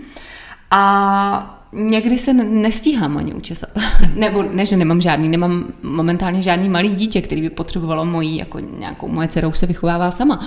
[0.70, 3.70] a někdy se nestíhám ani učesat.
[4.14, 8.58] Nebo ne, že nemám žádný, nemám momentálně žádný malý dítě, který by potřebovalo mojí, jako
[8.60, 10.46] nějakou moje dcera už se vychovává sama.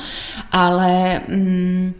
[0.51, 1.93] Ale mm,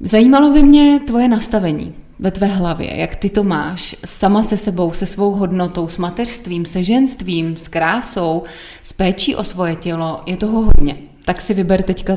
[0.00, 4.92] zajímalo by mě tvoje nastavení ve tvé hlavě, jak ty to máš sama se sebou,
[4.92, 8.42] se svou hodnotou, s mateřstvím, se ženstvím, s krásou,
[8.82, 10.22] s péčí o svoje tělo.
[10.26, 10.96] Je toho hodně.
[11.24, 12.16] tak si vyber teďka,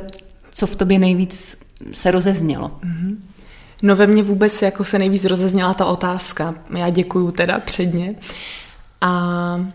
[0.52, 1.58] co v tobě nejvíc
[1.94, 2.72] se rozeznělo.
[2.84, 3.16] Mm-hmm.
[3.84, 6.56] No ve mně vůbec jako se nejvíc rozezněla ta otázka.
[6.78, 8.16] Já děkuju teda předně.
[9.02, 9.66] A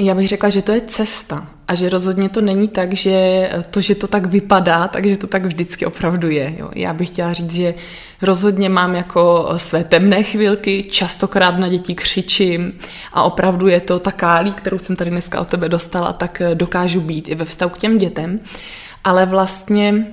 [0.00, 3.80] já bych řekla, že to je cesta a že rozhodně to není tak, že to,
[3.80, 6.54] že to tak vypadá, takže to tak vždycky opravdu je.
[6.58, 6.70] Jo.
[6.74, 7.74] Já bych chtěla říct, že
[8.22, 12.72] rozhodně mám jako své temné chvilky, častokrát na děti křičím
[13.12, 17.00] a opravdu je to ta kálí, kterou jsem tady dneska od tebe dostala, tak dokážu
[17.00, 18.40] být i ve vztahu k těm dětem.
[19.04, 20.06] Ale vlastně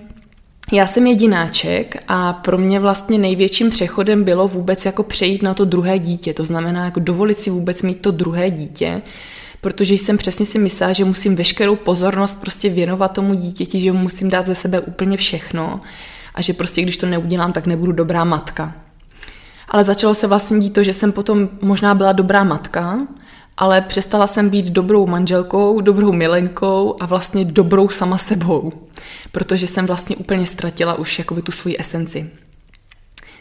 [0.71, 5.65] já jsem jedináček a pro mě vlastně největším přechodem bylo vůbec jako přejít na to
[5.65, 9.01] druhé dítě, to znamená jako dovolit si vůbec mít to druhé dítě,
[9.61, 13.99] protože jsem přesně si myslela, že musím veškerou pozornost prostě věnovat tomu dítěti, že mu
[13.99, 15.81] musím dát ze sebe úplně všechno
[16.35, 18.73] a že prostě když to neudělám, tak nebudu dobrá matka.
[19.67, 22.99] Ale začalo se vlastně dít to, že jsem potom možná byla dobrá matka,
[23.57, 28.71] ale přestala jsem být dobrou manželkou, dobrou milenkou a vlastně dobrou sama sebou,
[29.31, 32.29] protože jsem vlastně úplně ztratila už jakoby tu svoji esenci.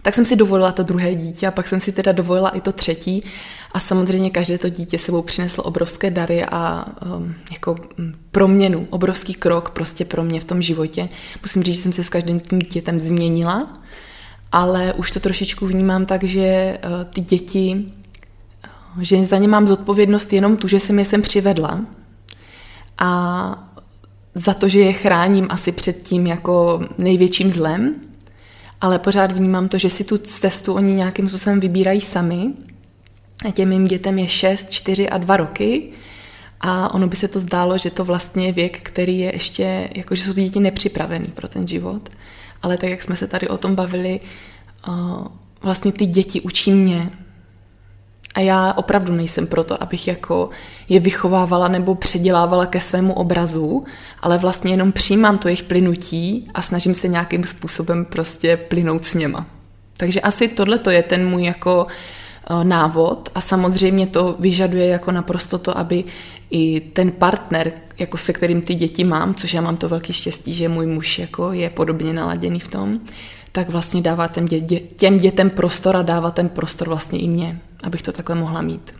[0.03, 2.73] Tak jsem si dovolila to druhé dítě a pak jsem si teda dovolila i to
[2.73, 3.25] třetí
[3.73, 9.35] a samozřejmě každé to dítě sebou přineslo obrovské dary a um, jako mm, proměnu, obrovský
[9.35, 11.09] krok prostě pro mě v tom životě.
[11.43, 13.81] Musím říct, že jsem se s každým tím dítětem změnila,
[14.53, 17.93] ale už to trošičku vnímám tak, že uh, ty děti,
[18.97, 21.81] uh, že za ně mám zodpovědnost jenom tu, že jsem je sem přivedla
[22.99, 23.70] a
[24.35, 27.95] za to, že je chráním asi před tím jako největším zlem,
[28.81, 32.53] ale pořád vnímám to, že si tu cestu oni nějakým způsobem vybírají sami.
[33.49, 35.89] A těm mým dětem je 6, 4 a 2 roky.
[36.61, 40.15] A ono by se to zdálo, že to vlastně je věk, který je ještě, jako
[40.15, 42.09] že jsou ty děti nepřipravený pro ten život.
[42.63, 44.21] Ale tak, jak jsme se tady o tom bavili,
[45.63, 47.11] vlastně ty děti učí mě,
[48.35, 50.51] a já opravdu nejsem proto, abych jako
[50.89, 53.85] je vychovávala nebo předělávala ke svému obrazu,
[54.21, 59.15] ale vlastně jenom přijímám to jejich plynutí a snažím se nějakým způsobem prostě plynout s
[59.15, 59.47] něma.
[59.97, 65.13] Takže asi tohle to je ten můj jako eh, návod a samozřejmě to vyžaduje jako
[65.13, 66.05] naprosto to, aby
[66.51, 70.55] i ten partner, jako se kterým ty děti mám, což já mám to velký štěstí,
[70.55, 73.01] že můj muž jako je podobně naladěný v tom,
[73.53, 77.61] tak vlastně dává těm, dě, těm dětem prostor a dává ten prostor vlastně i mě,
[77.83, 78.95] abych to takhle mohla mít.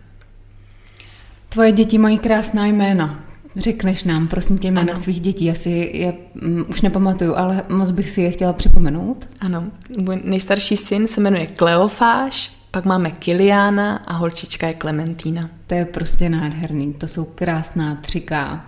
[1.49, 3.25] Tvoje děti mají krásná jména.
[3.57, 5.03] Řekneš nám, prosím tě, jména ano.
[5.03, 5.51] svých dětí.
[5.51, 9.29] Asi je um, už nepamatuju, ale moc bych si je chtěla připomenout.
[9.41, 9.65] Ano,
[9.99, 15.51] můj nejstarší syn se jmenuje Kleofáš, pak máme Kiliána a holčička je Klementína.
[15.67, 18.65] To je prostě nádherný, to jsou krásná třiká.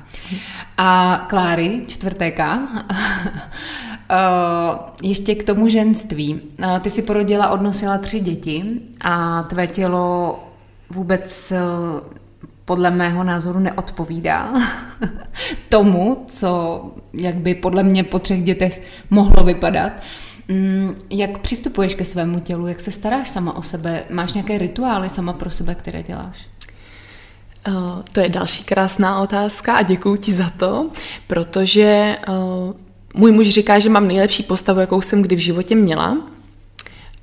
[0.77, 2.69] A Kláry, čtvrtéka.
[4.13, 6.41] Uh, ještě k tomu ženství.
[6.65, 8.65] Uh, ty si porodila, odnosila tři děti
[9.01, 10.39] a tvé tělo
[10.91, 12.01] vůbec uh,
[12.65, 14.53] podle mého názoru neodpovídá
[15.69, 16.83] tomu, co
[17.15, 19.93] jak by podle mě po třech dětech mohlo vypadat.
[20.51, 22.67] Um, jak přistupuješ ke svému tělu?
[22.67, 24.05] Jak se staráš sama o sebe?
[24.11, 26.47] Máš nějaké rituály sama pro sebe, které děláš?
[28.13, 30.91] To je další krásná otázka a děkuji ti za to,
[31.27, 32.17] protože
[33.15, 36.19] můj muž říká, že mám nejlepší postavu, jakou jsem kdy v životě měla.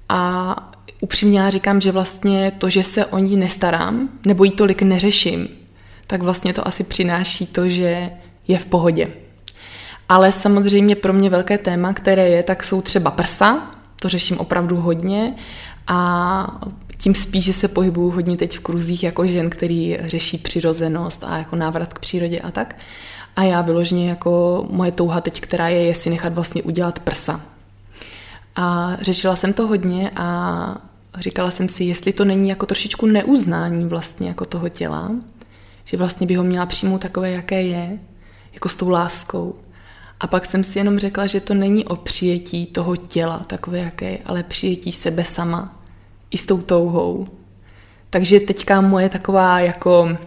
[0.10, 0.56] A
[1.02, 5.48] upřímně já říkám, že vlastně to, že se o ní nestarám, nebo ji tolik neřeším,
[6.08, 8.10] tak vlastně to asi přináší to, že
[8.48, 9.08] je v pohodě.
[10.10, 14.76] Ale samozřejmě pro mě velké téma, které je, tak jsou třeba prsa, to řeším opravdu
[14.76, 15.36] hodně
[15.88, 16.62] a
[16.98, 21.38] tím spíš, že se pohybuju hodně teď v kruzích jako žen, který řeší přirozenost a
[21.38, 22.76] jako návrat k přírodě a tak.
[23.40, 27.42] A já vyloženě jako moje touha teď, která je, je si nechat vlastně udělat prsa.
[28.56, 30.78] A řešila jsem to hodně a
[31.20, 35.12] říkala jsem si, jestli to není jako trošičku neuznání vlastně jako toho těla,
[35.84, 38.00] že vlastně by ho měla přijmout takové, jaké je,
[38.54, 39.56] jako s tou láskou.
[40.20, 44.12] A pak jsem si jenom řekla, že to není o přijetí toho těla, takové, jaké
[44.12, 45.80] je, ale přijetí sebe sama,
[46.32, 47.26] i s tou touhou.
[48.10, 50.18] Takže teďka moje taková jako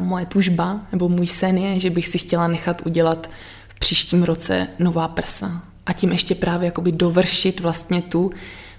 [0.00, 3.30] moje tužba nebo můj sen je, že bych si chtěla nechat udělat
[3.68, 8.30] v příštím roce nová prsa a tím ještě právě jakoby dovršit vlastně tu,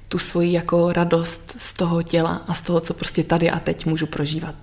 [0.08, 3.86] tu svoji jako radost z toho těla a z toho, co prostě tady a teď
[3.86, 4.56] můžu prožívat.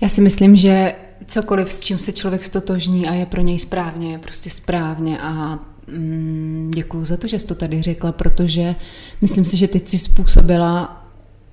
[0.00, 0.94] Já si myslím, že
[1.26, 5.58] cokoliv, s čím se člověk stotožní a je pro něj správně, je prostě správně a
[5.86, 8.74] mm, děkuji za to, že jsi to tady řekla, protože
[9.20, 11.03] myslím si, že teď si způsobila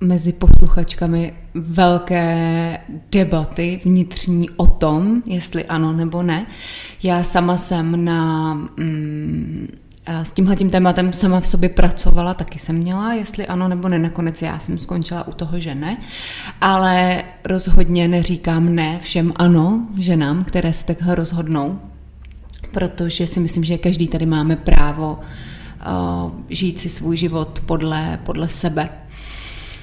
[0.02, 2.78] mezi posluchačkami velké
[3.12, 6.46] debaty vnitřní o tom, jestli ano nebo ne.
[7.02, 9.68] Já sama jsem na mm,
[10.06, 13.98] s tímhle tím tématem sama v sobě pracovala, taky jsem měla, jestli ano nebo ne,
[13.98, 15.96] nakonec já jsem skončila u toho, že ne,
[16.60, 21.78] ale rozhodně neříkám ne všem ano ženám, které se takhle rozhodnou,
[22.72, 28.48] protože si myslím, že každý tady máme právo uh, žít si svůj život podle, podle
[28.48, 28.88] sebe.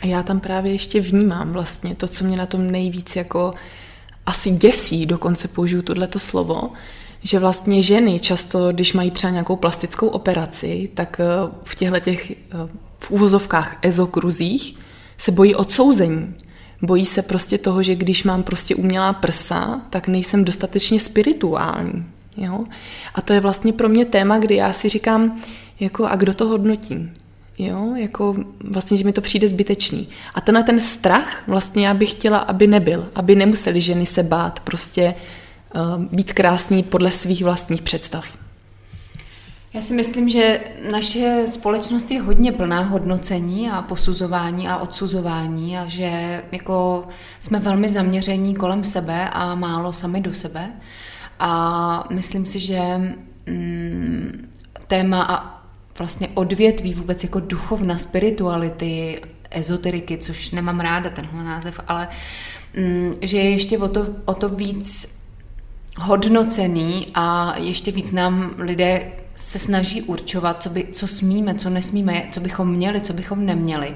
[0.01, 3.53] A já tam právě ještě vnímám vlastně to, co mě na tom nejvíc jako
[4.25, 6.69] asi děsí, dokonce použiju tohleto slovo,
[7.23, 11.25] že vlastně ženy často, když mají třeba nějakou plastickou operaci, tak eh,
[11.63, 12.35] v těchto těch eh,
[12.97, 14.77] v úvozovkách ezokruzích
[15.17, 16.35] se bojí odsouzení.
[16.81, 22.05] Bojí se prostě toho, že když mám prostě umělá prsa, tak nejsem dostatečně spirituální.
[22.37, 22.65] Jo?
[23.15, 25.41] A to je vlastně pro mě téma, kdy já si říkám,
[25.79, 27.11] jako a kdo to hodnotí?
[27.59, 30.09] Jo, jako vlastně, že mi to přijde zbytečný.
[30.33, 34.59] A tenhle ten strach vlastně já bych chtěla, aby nebyl, aby nemuseli ženy se bát
[34.59, 35.15] prostě
[35.75, 38.25] uh, být krásný podle svých vlastních představ.
[39.73, 40.59] Já si myslím, že
[40.91, 47.07] naše společnost je hodně plná hodnocení a posuzování a odsuzování a že jako
[47.39, 50.71] jsme velmi zaměření kolem sebe a málo sami do sebe.
[51.39, 52.79] A myslím si, že
[53.45, 54.49] mm,
[54.87, 55.58] téma a
[55.99, 62.07] vlastně odvětví vůbec jako duchovna, spirituality, ezoteriky, což nemám ráda tenhle název, ale
[62.77, 65.19] mm, že je ještě o to, o to víc
[65.97, 72.27] hodnocený a ještě víc nám lidé se snaží určovat, co, by, co smíme, co nesmíme,
[72.31, 73.95] co bychom měli, co bychom neměli.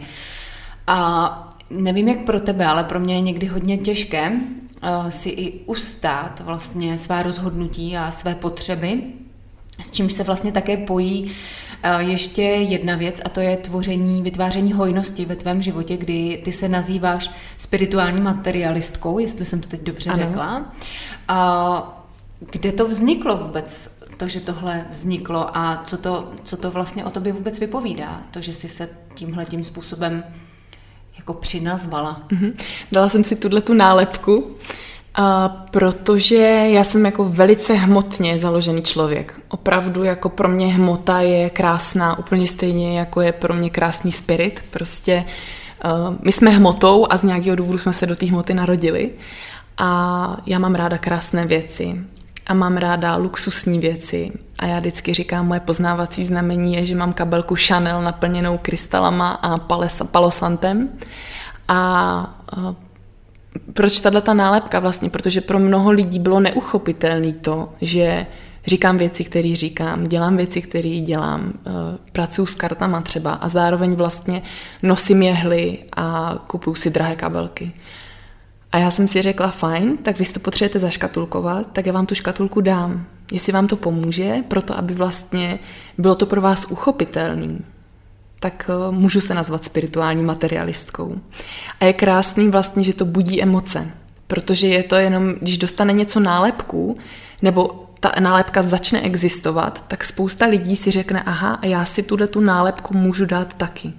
[0.87, 5.59] A nevím, jak pro tebe, ale pro mě je někdy hodně těžké uh, si i
[5.65, 9.03] ustát vlastně svá rozhodnutí a své potřeby,
[9.81, 14.73] s čímž se vlastně také pojí uh, ještě jedna věc a to je tvoření, vytváření
[14.73, 20.09] hojnosti ve tvém životě, kdy ty se nazýváš spirituální materialistkou, jestli jsem to teď dobře
[20.09, 20.23] ano.
[20.23, 20.73] řekla.
[21.27, 22.05] A
[22.51, 24.03] kde to vzniklo vůbec?
[24.17, 28.41] to, že tohle vzniklo a co to, co to vlastně o tobě vůbec vypovídá, to,
[28.41, 30.23] že jsi se tímhle tím způsobem
[31.17, 32.23] jako přinazvala.
[32.29, 32.53] Mm-hmm.
[32.91, 34.55] Dala jsem si tuhle tu nálepku,
[35.15, 39.41] a protože já jsem jako velice hmotně založený člověk.
[39.49, 44.63] Opravdu jako pro mě hmota je krásná, úplně stejně jako je pro mě krásný spirit.
[44.69, 45.25] Prostě
[45.85, 49.11] uh, my jsme hmotou a z nějakého důvodu jsme se do té hmoty narodili.
[49.77, 51.99] A já mám ráda krásné věci
[52.47, 54.31] a mám ráda luxusní věci.
[54.59, 59.57] A já vždycky říkám, moje poznávací znamení je, že mám kabelku Chanel naplněnou krystalama a
[60.11, 60.89] palosantem.
[61.67, 62.39] A
[63.73, 65.09] proč tahle ta nálepka vlastně?
[65.09, 68.25] Protože pro mnoho lidí bylo neuchopitelné to, že
[68.65, 71.53] říkám věci, které říkám, dělám věci, které dělám,
[72.11, 74.41] pracuji s kartama třeba a zároveň vlastně
[74.83, 77.71] nosím jehly a kupuju si drahé kabelky.
[78.71, 82.05] A já jsem si řekla, fajn, tak vy si to potřebujete zaškatulkovat, tak já vám
[82.05, 83.05] tu škatulku dám.
[83.31, 85.59] Jestli vám to pomůže, proto aby vlastně
[85.97, 87.59] bylo to pro vás uchopitelný,
[88.43, 91.15] tak eh, můžu se nazvat spirituální materialistkou.
[91.79, 93.87] A je krásný vlastně, že to budí emoce,
[94.27, 96.97] protože je to jenom, když dostane něco nálepku,
[97.41, 102.27] nebo ta nálepka začne existovat, tak spousta lidí si řekne, aha, a já si tuhle
[102.27, 103.93] tu nálepku můžu dát taky.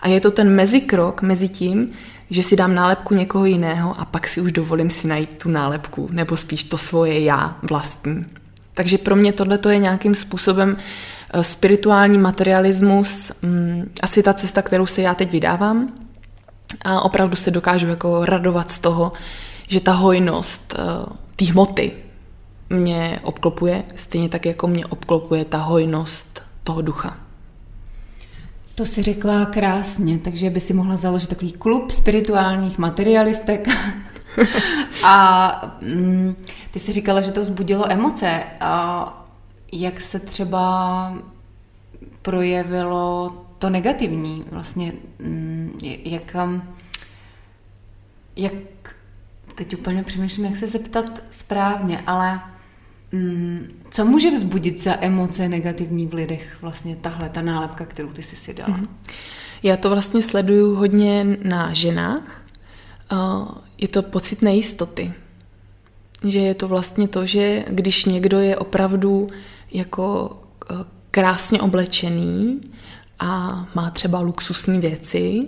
[0.00, 1.90] A je to ten mezikrok mezi tím,
[2.30, 6.08] že si dám nálepku někoho jiného a pak si už dovolím si najít tu nálepku,
[6.12, 8.26] nebo spíš to svoje já vlastní.
[8.76, 14.86] Takže pro mě tohle je nějakým způsobem eh, spirituální materialismus, mm, asi ta cesta, kterou
[14.86, 15.92] se já teď vydávám.
[16.84, 19.12] A opravdu se dokážu jako radovat z toho,
[19.68, 21.92] že ta hojnost eh, té hmoty
[22.70, 27.16] mě obklopuje, stejně tak jako mě obklopuje ta hojnost toho ducha.
[28.74, 33.68] To si řekla krásně, takže by si mohla založit takový klub spirituálních materialistek.
[35.04, 36.36] a mm,
[36.76, 38.42] ty si říkala, že to vzbudilo emoce.
[38.60, 39.26] A
[39.72, 41.18] jak se třeba
[42.22, 44.44] projevilo to negativní?
[44.50, 46.62] Vlastně, mm, jak, um,
[48.36, 48.52] jak
[49.54, 52.40] teď úplně přemýšlím, jak se zeptat správně, ale
[53.12, 58.22] Mm, co může vzbudit za emoce negativní v lidech vlastně tahle, ta nálepka, kterou ty
[58.22, 58.76] jsi si dala?
[58.76, 58.88] Mm.
[59.62, 62.42] Já to vlastně sleduju hodně na ženách.
[63.78, 65.12] Je to pocit nejistoty.
[66.24, 69.28] Že je to vlastně to, že když někdo je opravdu
[69.72, 70.36] jako
[70.70, 70.74] e,
[71.10, 72.60] krásně oblečený
[73.18, 75.46] a má třeba luxusní věci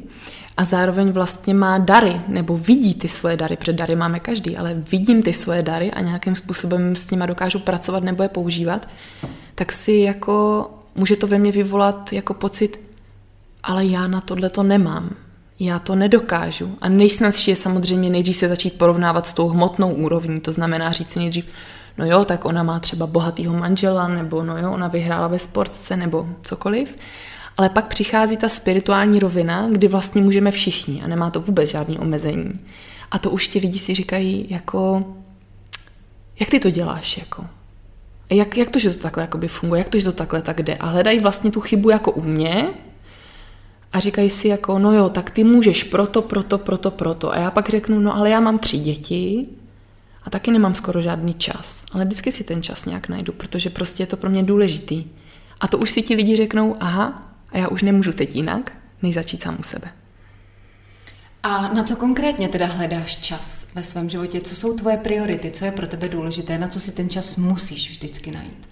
[0.57, 4.75] a zároveň vlastně má dary, nebo vidí ty svoje dary, před dary máme každý, ale
[4.75, 8.89] vidím ty svoje dary a nějakým způsobem s nima dokážu pracovat nebo je používat,
[9.55, 12.81] tak si jako, může to ve mně vyvolat jako pocit,
[13.63, 15.11] ale já na tohle to nemám.
[15.61, 16.77] Já to nedokážu.
[16.81, 21.11] A nejsnazší je samozřejmě nejdřív se začít porovnávat s tou hmotnou úrovní, to znamená říct
[21.11, 21.49] si nejdřív,
[21.99, 25.97] no jo, tak ona má třeba bohatýho manžela, nebo no jo, ona vyhrála ve sportce,
[25.97, 26.97] nebo cokoliv.
[27.57, 31.99] Ale pak přichází ta spirituální rovina, kdy vlastně můžeme všichni a nemá to vůbec žádný
[31.99, 32.53] omezení.
[33.11, 35.05] A to už ti lidi si říkají jako,
[36.41, 37.45] jak ty to děláš, jako?
[38.31, 40.77] jak, jak to, že to takhle jakoby funguje, jak to, že to takhle tak jde.
[40.77, 42.69] A hledají vlastně tu chybu jako u mě
[43.93, 47.33] a říkají si jako, no jo, tak ty můžeš proto, proto, proto, proto.
[47.33, 49.47] A já pak řeknu, no ale já mám tři děti
[50.25, 51.85] a taky nemám skoro žádný čas.
[51.93, 55.05] Ale vždycky si ten čas nějak najdu, protože prostě je to pro mě důležitý.
[55.61, 57.15] A to už si ti lidi řeknou, aha,
[57.53, 59.89] a já už nemůžu teď jinak, než začít sám u sebe.
[61.43, 64.41] A na co konkrétně teda hledáš čas ve svém životě?
[64.41, 65.51] Co jsou tvoje priority?
[65.51, 66.59] Co je pro tebe důležité?
[66.59, 68.69] Na co si ten čas musíš vždycky najít?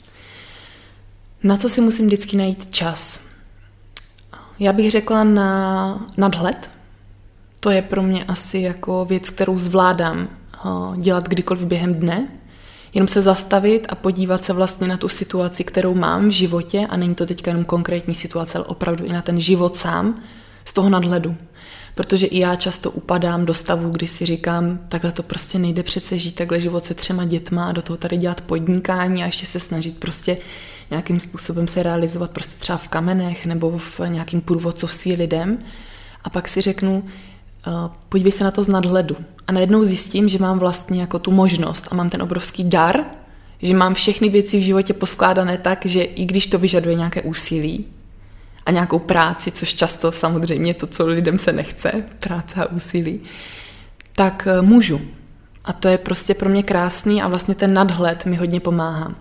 [1.42, 3.20] Na co si musím vždycky najít čas?
[4.58, 6.70] Já bych řekla na nadhled.
[7.60, 12.28] To je pro mě asi jako věc, kterou zvládám eh, dělat kdykoliv během dne.
[12.94, 16.96] Jenom se zastavit a podívat se vlastně na tu situaci, kterou mám v životě a
[16.96, 20.20] není to teďka jenom konkrétní situace, ale opravdu i na ten život sám
[20.64, 21.36] z toho nadhledu
[21.96, 26.18] protože i já často upadám do stavu, kdy si říkám, takhle to prostě nejde přece
[26.18, 29.60] žít takhle život se třema dětma a do toho tady dělat podnikání a ještě se
[29.60, 30.36] snažit prostě
[30.90, 35.58] nějakým způsobem se realizovat prostě třeba v kamenech nebo v nějakým průvodcovství lidem.
[36.24, 37.04] A pak si řeknu,
[37.66, 37.72] uh,
[38.08, 39.16] podívej se na to z nadhledu.
[39.46, 43.04] A najednou zjistím, že mám vlastně jako tu možnost a mám ten obrovský dar,
[43.62, 47.86] že mám všechny věci v životě poskládané tak, že i když to vyžaduje nějaké úsilí,
[48.66, 53.20] a nějakou práci, což často samozřejmě to, co lidem se nechce, práce a úsilí,
[54.12, 55.00] tak eh, můžu.
[55.64, 59.14] A to je prostě pro mě krásný a vlastně ten nadhled mi hodně pomáhá.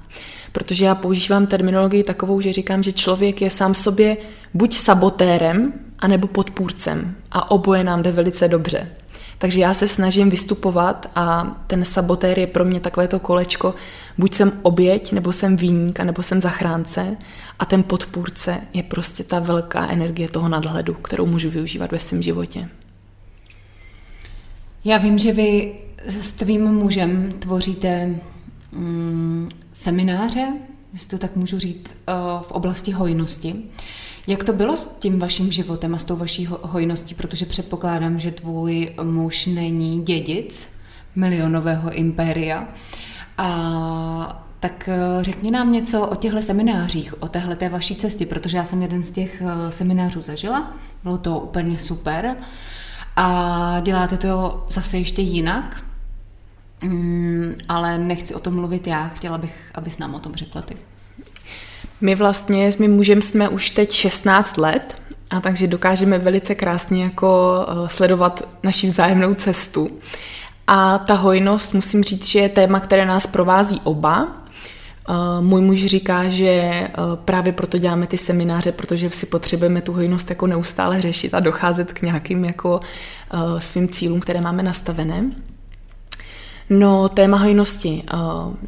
[0.56, 4.18] Protože já používám terminologii takovou, že říkám, že člověk je sám sobě
[4.54, 7.16] buď sabotérem, anebo podpůrcem.
[7.32, 8.92] A oboje nám jde velice dobře.
[9.38, 13.76] Takže já se snažím vystupovat a ten sabotér je pro mě takové to kolečko,
[14.18, 17.18] buď jsem oběť, nebo jsem výnik, nebo jsem zachránce
[17.60, 22.22] a ten podpůrce je prostě ta velká energie toho nadhledu, kterou můžu využívat ve svém
[22.22, 22.70] životě.
[24.86, 25.76] Já vím, že vy
[26.22, 28.16] s tvým mužem tvoříte
[28.76, 30.48] mm, semináře,
[30.94, 33.56] jestli to tak můžu říct, eh, v oblasti hojnosti.
[34.28, 38.32] Jak to bylo s tím vaším životem a s tou vaší hojností, protože předpokládám, že
[38.32, 40.76] tvůj muž není dědic
[41.16, 42.68] milionového impéria.
[43.38, 48.58] A tak eh, řekni nám něco o těchto seminářích, o téhle té vaší cestě, protože
[48.58, 50.74] já jsem jeden z těch eh, seminářů zažila,
[51.04, 52.36] bylo to úplně super.
[53.16, 55.84] A děláte to zase ještě jinak,
[56.88, 60.78] mm, ale nechci o tom mluvit já, chtěla bych, abys nám o tom řekla ty.
[62.02, 64.96] My vlastně s mým mužem jsme už teď 16 let,
[65.32, 69.90] a takže dokážeme velice krásně jako eh, sledovat naši vzájemnou cestu.
[70.68, 74.42] A ta hojnost, musím říct, že je téma, které nás provází oba.
[75.10, 76.92] Eh, můj muž říká, že eh,
[77.26, 81.94] právě proto děláme ty semináře, protože si potřebujeme tu hojnost jako neustále řešit a docházet
[81.94, 82.80] k nějakým jako
[83.58, 85.32] svým cílům, které máme nastavené.
[86.70, 88.04] No, téma hojnosti.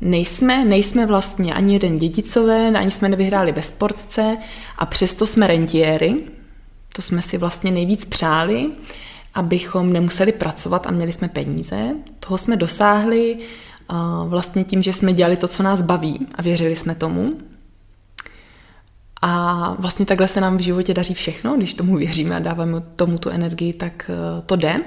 [0.02, 4.38] Nejsme, nejsme vlastně ani jeden dědicové, ani jsme nevyhráli ve sportce
[4.78, 6.16] a přesto jsme rentiéry.
[6.96, 8.70] To jsme si vlastně nejvíc přáli,
[9.34, 11.96] abychom nemuseli pracovat a měli jsme peníze.
[12.20, 13.38] Toho jsme dosáhli
[14.28, 17.34] vlastně tím, že jsme dělali to, co nás baví a věřili jsme tomu.
[19.22, 23.18] A vlastně takhle se nám v životě daří všechno, když tomu věříme a dáváme tomu
[23.18, 24.82] tu energii, tak e, to jde.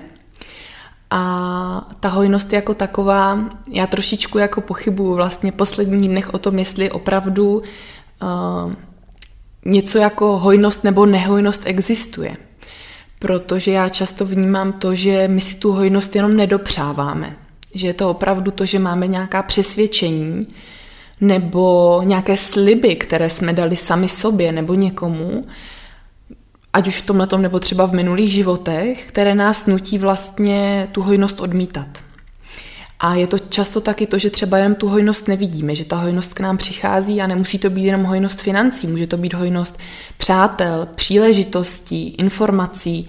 [1.11, 3.38] A ta hojnost jako taková,
[3.68, 7.62] já trošičku jako pochybuju vlastně posledních dnech o tom, jestli opravdu
[8.22, 8.72] uh,
[9.64, 12.36] něco jako hojnost nebo nehojnost existuje.
[13.18, 17.36] Protože já často vnímám to, že my si tu hojnost jenom nedopřáváme.
[17.74, 20.46] Že je to opravdu to, že máme nějaká přesvědčení
[21.20, 25.46] nebo nějaké sliby, které jsme dali sami sobě nebo někomu,
[26.72, 31.40] ať už v tomhle nebo třeba v minulých životech, které nás nutí vlastně tu hojnost
[31.40, 31.88] odmítat.
[33.00, 36.34] A je to často taky to, že třeba jen tu hojnost nevidíme, že ta hojnost
[36.34, 39.78] k nám přichází a nemusí to být jenom hojnost financí, může to být hojnost
[40.18, 43.08] přátel, příležitostí, informací.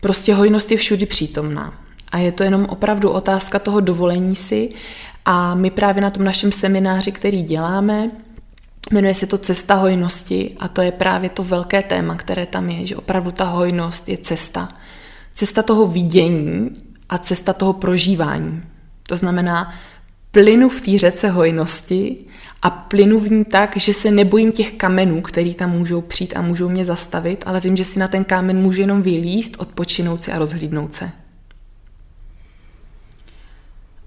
[0.00, 1.74] Prostě hojnost je všudy přítomná.
[2.12, 4.68] A je to jenom opravdu otázka toho dovolení si.
[5.24, 8.10] A my právě na tom našem semináři, který děláme,
[8.90, 12.86] Jmenuje se to Cesta hojnosti a to je právě to velké téma, které tam je,
[12.86, 14.68] že opravdu ta hojnost je cesta.
[15.34, 16.70] Cesta toho vidění
[17.08, 18.62] a cesta toho prožívání.
[19.08, 19.74] To znamená,
[20.30, 22.16] plynu v té řece hojnosti
[22.62, 26.42] a plynu v ní tak, že se nebojím těch kamenů, který tam můžou přijít a
[26.42, 30.32] můžou mě zastavit, ale vím, že si na ten kámen můžu jenom vylíst, odpočinout si
[30.32, 31.10] a rozhlídnout se.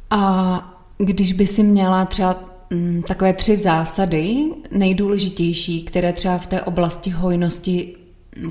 [0.10, 6.62] A když by si měla třeba Mm, takové tři zásady nejdůležitější, které třeba v té
[6.62, 7.96] oblasti hojnosti,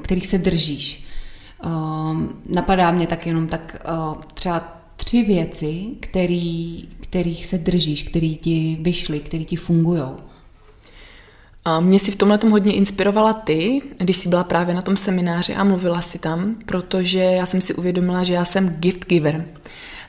[0.02, 1.04] kterých se držíš.
[1.64, 8.36] Um, napadá mě tak jenom tak uh, třeba tři věci, který, kterých se držíš, který
[8.36, 10.02] ti vyšly, který ti fungují
[11.80, 15.54] Mě si v tomhle tom hodně inspirovala ty, když jsi byla právě na tom semináři
[15.54, 19.44] a mluvila si tam, protože já jsem si uvědomila, že já jsem gift giver.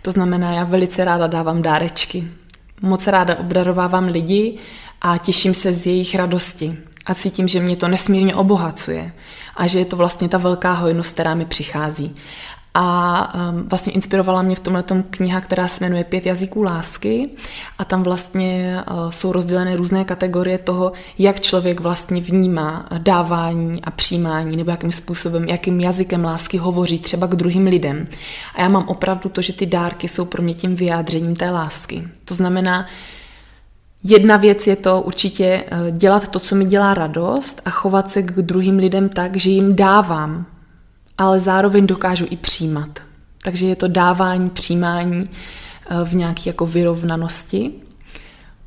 [0.02, 2.41] To znamená, já velice ráda dávám dárečky.
[2.82, 4.58] Moc ráda obdarovávám lidi
[5.02, 6.78] a těším se z jejich radosti.
[7.06, 9.14] A cítím, že mě to nesmírně obohacuje
[9.56, 12.16] a že je to vlastně ta velká hojnost, která mi přichází.
[12.74, 17.30] A um, vlastně inspirovala mě v tomhle kniha, která se jmenuje Pět jazyků lásky
[17.78, 23.92] a tam vlastně uh, jsou rozdělené různé kategorie toho, jak člověk vlastně vnímá dávání a
[23.92, 28.08] přijímání nebo jakým způsobem, jakým jazykem lásky hovoří třeba k druhým lidem.
[28.56, 32.04] A já mám opravdu to, že ty dárky jsou pro mě tím vyjádřením té lásky.
[32.26, 32.86] To znamená,
[34.04, 38.22] Jedna věc je to určitě uh, dělat to, co mi dělá radost a chovat se
[38.22, 40.46] k druhým lidem tak, že jim dávám
[41.18, 43.00] ale zároveň dokážu i přijímat.
[43.44, 47.72] Takže je to dávání, přijímání eh, v nějaké jako vyrovnanosti.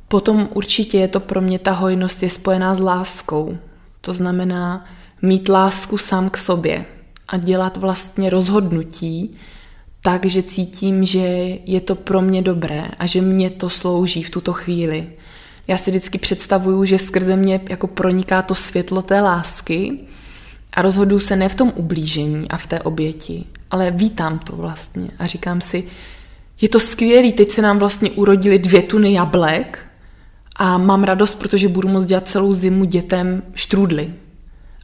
[0.07, 3.57] Potom určitě je to pro mě, ta hojnost je spojená s láskou.
[4.01, 4.85] To znamená
[5.21, 6.85] mít lásku sám k sobě
[7.27, 9.37] a dělat vlastně rozhodnutí
[10.01, 11.19] tak, že cítím, že
[11.65, 15.07] je to pro mě dobré a že mě to slouží v tuto chvíli.
[15.67, 19.99] Já si vždycky představuju, že skrze mě jako proniká to světlo té lásky
[20.75, 25.07] a rozhoduju se ne v tom ublížení a v té oběti, ale vítám to vlastně
[25.19, 25.83] a říkám si,
[26.61, 29.79] je to skvělý, teď se nám vlastně urodili dvě tuny jablek
[30.55, 34.13] a mám radost, protože budu moct dělat celou zimu dětem štrůdly.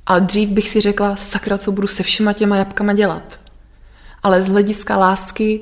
[0.05, 3.39] A dřív bych si řekla, sakra, co budu se všema těma jabkama dělat.
[4.23, 5.61] Ale z hlediska lásky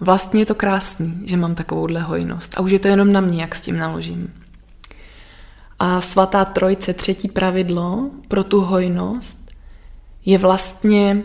[0.00, 2.54] vlastně je to krásný, že mám takovouhle hojnost.
[2.56, 4.32] A už je to jenom na mě, jak s tím naložím.
[5.78, 9.39] A svatá trojce, třetí pravidlo pro tu hojnost,
[10.26, 11.22] je vlastně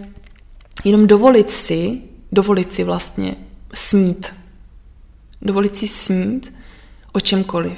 [0.84, 3.36] jenom dovolit si, dovolit si vlastně
[3.74, 4.34] snít.
[5.42, 6.54] Dovolit si snít
[7.12, 7.78] o čemkoliv.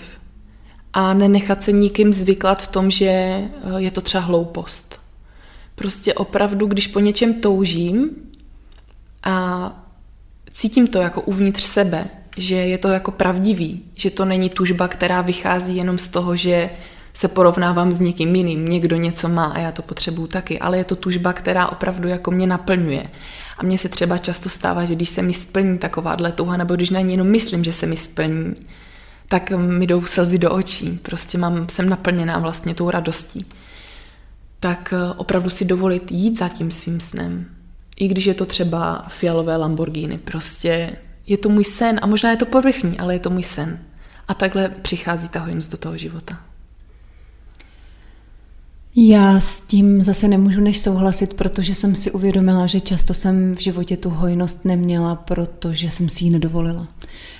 [0.93, 4.99] A nenechat se nikým zvyklat v tom, že eh, je to třeba hloupost.
[5.75, 8.09] Prostě opravdu, když po něčem toužím
[9.23, 9.87] a
[10.51, 12.07] cítím to jako uvnitř sebe,
[12.37, 16.69] že je to jako pravdivý, že to není tužba, která vychází jenom z toho, že
[17.17, 20.83] se porovnávám s někým jiným, někdo něco má a já to potřebuju taky, ale je
[20.83, 23.09] to tužba, která opravdu jako mě naplňuje.
[23.57, 26.89] A mně se třeba často stává, že když se mi splní takováhle touha, nebo když
[26.89, 28.53] na ní jenom myslím, že se mi splní,
[29.27, 30.99] tak mi jdou slzy do očí.
[31.01, 33.45] Prostě mám, jsem naplněná vlastně tou radostí.
[34.59, 37.45] Tak eh, opravdu si dovolit jít za tím svým snem.
[37.99, 40.17] I když je to třeba fialové Lamborghini.
[40.17, 40.97] Prostě
[41.27, 43.79] je to můj sen a možná je to povrchní, ale je to můj sen.
[44.27, 46.37] A takhle přichází ta hojnost do toho života.
[48.99, 53.59] Já s tím zase nemůžu než souhlasit, protože jsem si uvědomila, že často jsem v
[53.59, 56.87] životě tu hojnost neměla, protože jsem si ji nedovolila.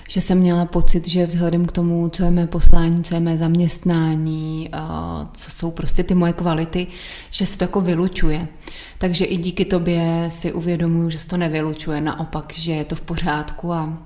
[0.10, 3.38] Že jsem měla pocit, že vzhledem k tomu, co je mé poslání, co je mé
[3.38, 4.70] zaměstnání,
[5.34, 6.88] co jsou prostě ty moje kvality,
[7.32, 8.48] že se to jako vylučuje.
[8.98, 13.02] Takže i díky tobě si uvědomuju, že se to nevylučuje, naopak, že je to v
[13.02, 13.98] pořádku a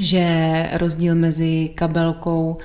[0.00, 2.58] že rozdíl mezi kabelkou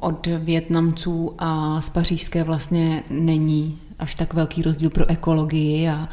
[0.00, 6.08] od Větnamců a z pařížské vlastně není až tak velký rozdíl pro ekologii a,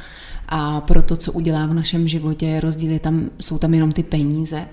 [0.49, 2.59] a pro to, co udělá v našem životě.
[2.59, 4.65] Rozdíly tam, jsou tam jenom ty peníze,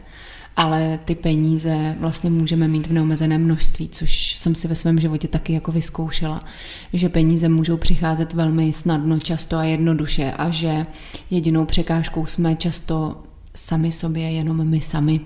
[0.56, 5.28] ale ty peníze vlastně můžeme mít v neomezeném množství, což jsem si ve svém životě
[5.28, 6.40] taky jako vyzkoušela,
[6.92, 10.86] že peníze můžou přicházet velmi snadno, často a jednoduše a že
[11.30, 13.22] jedinou překážkou jsme často
[13.54, 15.20] sami sobě, jenom my sami.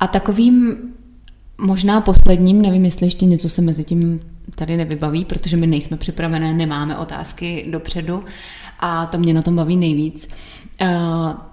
[0.00, 0.76] A takovým
[1.58, 4.20] možná posledním, nevím, jestli ještě něco se mezi tím
[4.54, 8.24] tady nevybaví, protože my nejsme připravené, nemáme otázky dopředu
[8.80, 10.34] a to mě na tom baví nejvíc.
[10.80, 10.88] Uh,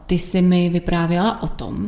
[0.05, 1.85] ty jsi mi vyprávěla o tom, uh,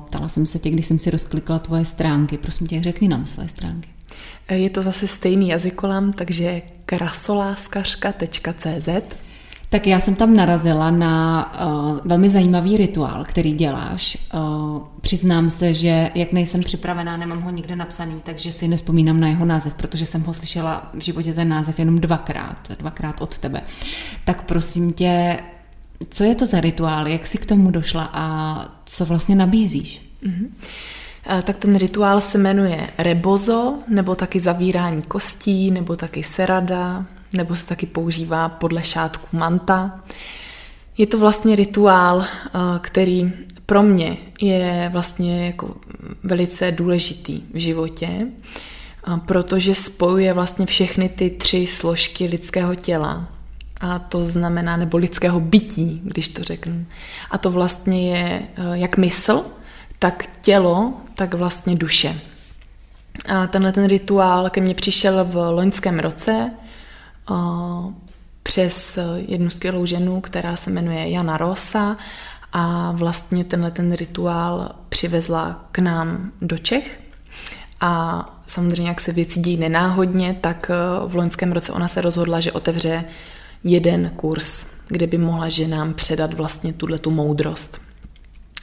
[0.00, 3.48] ptala jsem se tě, když jsem si rozklikla tvoje stránky, prosím tě, řekni nám své
[3.48, 3.88] stránky.
[4.50, 8.88] Je to zase stejný jazykolam, takže krasoláskařka.cz
[9.70, 14.18] tak já jsem tam narazila na uh, velmi zajímavý rituál, který děláš.
[14.34, 19.28] Uh, přiznám se, že jak nejsem připravená, nemám ho nikde napsaný, takže si nespomínám na
[19.28, 23.60] jeho název, protože jsem ho slyšela v životě ten název jenom dvakrát, dvakrát od tebe.
[24.24, 25.40] Tak prosím tě,
[26.10, 30.02] co je to za rituál, jak jsi k tomu došla a co vlastně nabízíš?
[30.22, 30.48] Mm-hmm.
[31.42, 37.06] Tak ten rituál se jmenuje rebozo, nebo taky zavírání kostí, nebo taky serada,
[37.36, 40.00] nebo se taky používá podle šátku manta.
[40.98, 43.32] Je to vlastně rituál, eh, který
[43.66, 45.74] pro mě je vlastně jako
[46.22, 48.18] velice důležitý v životě,
[49.26, 53.28] protože spojuje vlastně všechny ty tři složky lidského těla.
[53.80, 56.86] A to znamená, nebo lidského bytí, když to řeknu.
[57.30, 59.44] A to vlastně je eh, jak mysl,
[59.98, 62.20] tak tělo, tak vlastně duše.
[63.28, 66.50] A tenhle ten rituál ke mně přišel v loňském roce
[68.42, 71.96] přes jednu skvělou ženu, která se jmenuje Jana Rosa
[72.52, 77.00] a vlastně tenhle ten rituál přivezla k nám do Čech.
[77.80, 80.70] A samozřejmě, jak se věci dějí nenáhodně, tak
[81.06, 83.04] v loňském roce ona se rozhodla, že otevře
[83.64, 87.87] jeden kurz, kde by mohla ženám předat vlastně tuhle tu moudrost.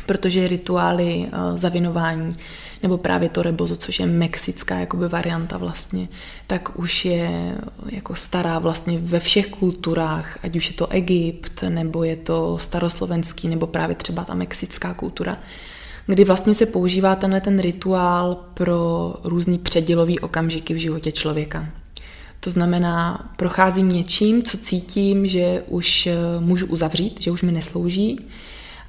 [0.05, 2.37] Protože rituály uh, zavinování
[2.83, 6.07] nebo právě to rebozo, což je mexická jakoby varianta vlastně,
[6.47, 7.55] tak už je
[7.89, 13.47] jako stará vlastně ve všech kulturách, ať už je to Egypt, nebo je to staroslovenský,
[13.47, 15.37] nebo právě třeba ta mexická kultura,
[16.07, 21.65] kdy vlastně se používá tenhle ten rituál pro různý předělový okamžiky v životě člověka.
[22.39, 28.19] To znamená, procházím něčím, co cítím, že už eh, můžu uzavřít, že už mi neslouží,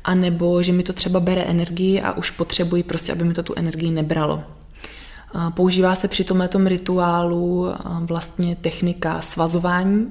[0.07, 3.55] anebo že mi to třeba bere energii a už potřebuji prostě, aby mi to tu
[3.57, 4.43] energii nebralo.
[5.55, 7.67] Používá se při tomto rituálu
[8.01, 10.11] vlastně technika svazování.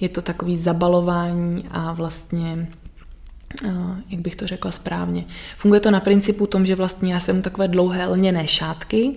[0.00, 2.68] Je to takový zabalování a vlastně
[4.08, 5.24] jak bych to řekla správně.
[5.56, 9.12] Funguje to na principu tom, že vlastně já jsem takové dlouhé lněné šátky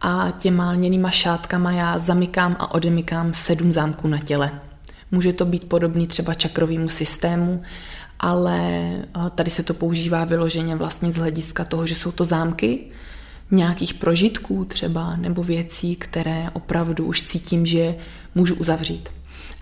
[0.00, 4.50] a těma lněnýma šátkama já zamykám a odemykám sedm zámků na těle.
[5.10, 7.62] Může to být podobný třeba čakrovému systému,
[8.20, 12.84] ale eh, tady se to používá vyloženě vlastně z hlediska toho, že jsou to zámky
[13.50, 17.94] nějakých prožitků třeba nebo věcí, které opravdu už cítím, že
[18.34, 19.08] můžu uzavřít.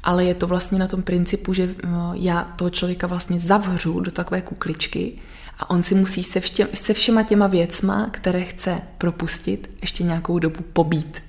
[0.02, 4.10] Ale je to vlastně na tom principu, že eh, já toho člověka vlastně zavřu do
[4.10, 5.12] takové kukličky
[5.58, 10.38] a on si musí se, vště, se všema těma věcma, které chce propustit, ještě nějakou
[10.38, 11.22] dobu pobít.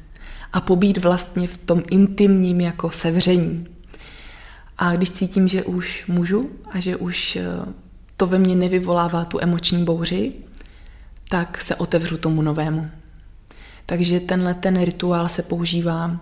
[0.53, 3.65] A pobít vlastně v tom intimním jako sevření.
[4.82, 7.43] A když cítím, že už můžu a že už eh,
[8.17, 10.34] to ve mně nevyvolává tu emoční bouři,
[11.30, 12.89] tak se otevřu tomu novému.
[13.86, 16.19] Takže tenhle ten rituál se používá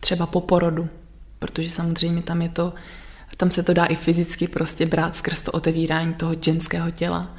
[0.00, 0.88] třeba po porodu,
[1.38, 2.74] protože samozřejmě tam je to,
[3.36, 7.34] tam se to dá i fyzicky prostě brát skrz to otevírání toho ženského těla.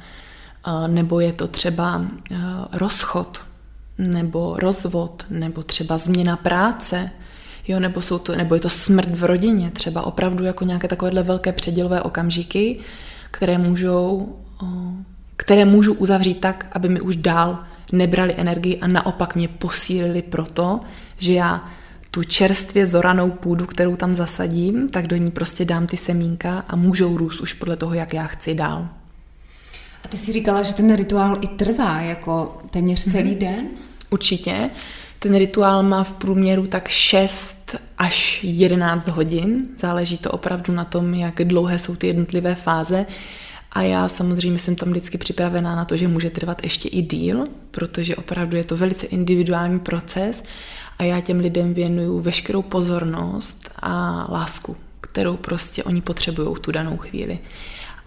[0.86, 2.36] Nebo je to třeba eh,
[2.72, 3.40] rozchod,
[3.98, 7.10] nebo rozvod, nebo třeba změna práce,
[7.68, 11.22] jo, nebo, jsou to, nebo je to smrt v rodině, třeba opravdu jako nějaké takovéhle
[11.22, 12.78] velké předělové okamžiky,
[13.30, 14.36] které můžou,
[15.36, 17.58] které můžu uzavřít tak, aby mi už dál
[17.92, 20.80] nebrali energii a naopak mě posílili proto,
[21.18, 21.64] že já
[22.10, 26.76] tu čerstvě zoranou půdu, kterou tam zasadím, tak do ní prostě dám ty semínka a
[26.76, 28.88] můžou růst už podle toho, jak já chci dál.
[30.04, 33.38] A ty si říkala, že ten rituál i trvá jako téměř celý mm-hmm.
[33.38, 33.68] den?
[34.10, 34.70] Určitě.
[35.26, 39.66] Ten rituál má v průměru tak 6 až 11 hodin.
[39.78, 43.06] Záleží to opravdu na tom, jak dlouhé jsou ty jednotlivé fáze.
[43.72, 47.44] A já samozřejmě jsem tam vždycky připravená na to, že může trvat ještě i díl,
[47.70, 50.44] protože opravdu je to velice individuální proces
[50.98, 56.72] a já těm lidem věnuju veškerou pozornost a lásku, kterou prostě oni potřebují v tu
[56.72, 57.38] danou chvíli.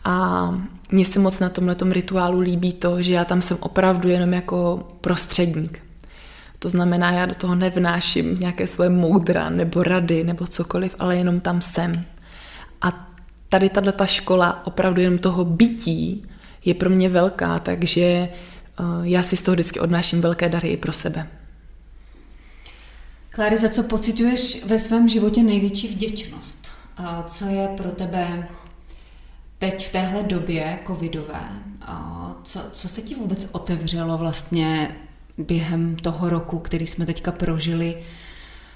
[0.03, 0.49] A
[0.91, 4.87] mně se moc na tomhle rituálu líbí to, že já tam jsem opravdu jenom jako
[5.01, 5.88] prostředník.
[6.59, 11.39] To znamená, já do toho nevnáším nějaké svoje moudra nebo rady nebo cokoliv, ale jenom
[11.39, 12.05] tam jsem.
[12.81, 13.09] A
[13.49, 16.23] tady tato ta škola opravdu jenom toho bytí
[16.65, 18.29] je pro mě velká, takže eh,
[19.01, 21.27] já si z toho vždycky odnáším velké dary i pro sebe.
[23.29, 26.67] Kláry, za co pocituješ ve svém životě největší vděčnost?
[26.97, 28.47] A co je pro tebe
[29.57, 31.49] teď v téhle době covidové?
[31.81, 34.95] A co, co se ti vůbec otevřelo vlastně
[35.39, 37.97] během toho roku, který jsme teďka prožili.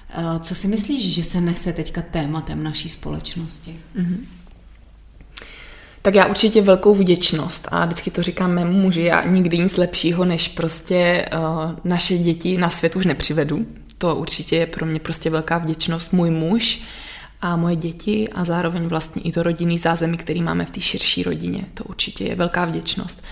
[0.09, 3.75] Eh, co si myslíš, že se nese teďka tématem naší společnosti?
[3.95, 4.17] Mm-hmm.
[6.01, 10.25] Tak já určitě velkou vděčnost a vždycky to říkám mému muži, já nikdy nic lepšího,
[10.25, 13.65] než prostě uh, naše děti na svět už nepřivedu.
[13.97, 16.13] To určitě je pro mě prostě velká vděčnost.
[16.13, 16.83] Můj muž
[17.41, 21.23] a moje děti a zároveň vlastně i to rodinný zázemí, který máme v té širší
[21.23, 21.65] rodině.
[21.73, 23.23] To určitě je velká vděčnost.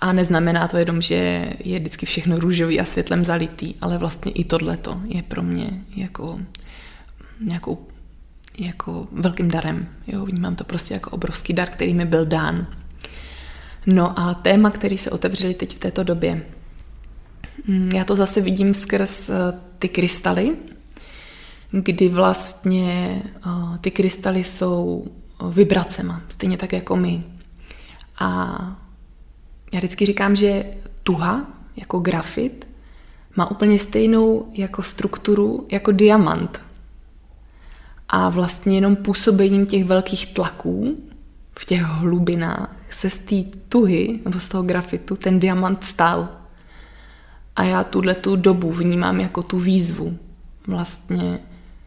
[0.00, 4.44] A neznamená to jenom, že je vždycky všechno růžový a světlem zalitý, ale vlastně i
[4.44, 6.40] tohleto je pro mě jako
[7.40, 7.86] nějakou
[8.58, 9.88] jako velkým darem.
[10.06, 12.66] Jo, vnímám to prostě jako obrovský dar, který mi byl dán.
[13.86, 16.46] No a téma, který se otevřeli teď v této době.
[17.66, 19.34] Mm, já to zase vidím skrz eh,
[19.78, 20.56] ty krystaly,
[21.70, 25.06] kdy vlastně eh, ty krystaly jsou
[25.50, 27.24] vibracema, stejně tak jako my.
[28.18, 28.87] A
[29.72, 30.64] já vždycky říkám, že
[31.02, 31.46] tuha,
[31.76, 32.68] jako grafit,
[33.36, 36.60] má úplně stejnou jako strukturu jako diamant.
[38.08, 40.96] A vlastně jenom působením těch velkých tlaků
[41.58, 46.28] v těch hlubinách se z té tuhy, nebo z toho grafitu, ten diamant stal.
[47.56, 50.18] A já tuhle tu dobu vnímám jako tu výzvu
[50.66, 51.38] vlastně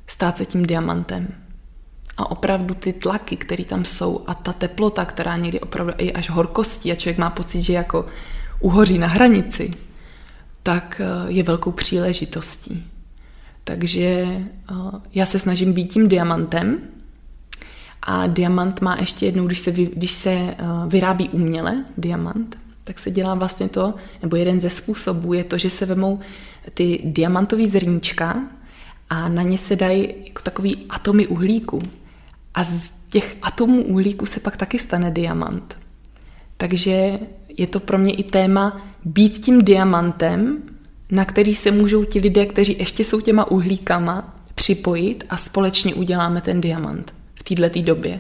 [0.08, 1.28] stát se tím diamantem.
[2.18, 6.30] A opravdu ty tlaky, které tam jsou a ta teplota, která někdy opravdu i až
[6.30, 8.06] horkostí a člověk má pocit, že jako
[8.60, 9.72] uhoří na hranici,
[10.64, 12.84] tak eh, je velkou příležitostí.
[13.64, 14.46] Takže eh,
[15.14, 16.80] já se snažím být tím diamantem
[18.02, 20.56] a diamant má ještě jednou, když se, když se eh,
[20.88, 25.70] vyrábí uměle diamant, tak se dělá vlastně to, nebo jeden ze způsobů je to, že
[25.70, 26.20] se vemou
[26.74, 28.44] ty diamantové zrníčka
[29.10, 31.80] a na ně se dají jako takový atomy uhlíku.
[32.54, 35.78] A z těch atomů uhlíku se pak taky stane diamant.
[36.58, 37.20] Takže
[37.58, 40.58] je to pro mě i téma být tím diamantem,
[41.12, 46.42] na který se můžou ti lidé, kteří ještě jsou těma uhlíkama, připojit a společně uděláme
[46.42, 48.20] ten diamant v této době.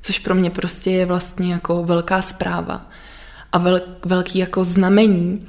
[0.00, 2.90] Což pro mě prostě je vlastně jako velká zpráva
[3.52, 5.46] a vel, velký jako znamení,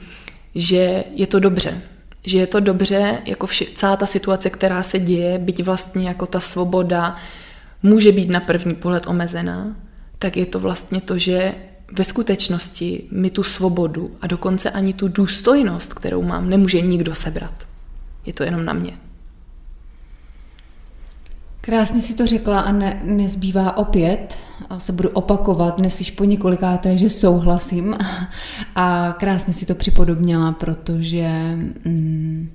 [0.56, 1.82] že je to dobře.
[2.26, 6.26] Že je to dobře, jako vši, celá ta situace, která se děje, byť vlastně jako
[6.26, 7.16] ta svoboda
[7.84, 9.76] může být na první pohled omezená,
[10.20, 11.56] tak je to vlastně to, že
[11.98, 17.68] ve skutečnosti mi tu svobodu a dokonce ani tu důstojnost, kterou mám, nemůže nikdo sebrat.
[18.26, 18.94] Je to jenom na mě.
[21.62, 24.38] Krásně si to řekla a ne, nezbývá opět,
[24.70, 27.96] a se budu opakovat dnes již po několikáté, že souhlasím
[28.76, 31.30] a krásně si to připodobnila, protože
[31.86, 32.50] mm,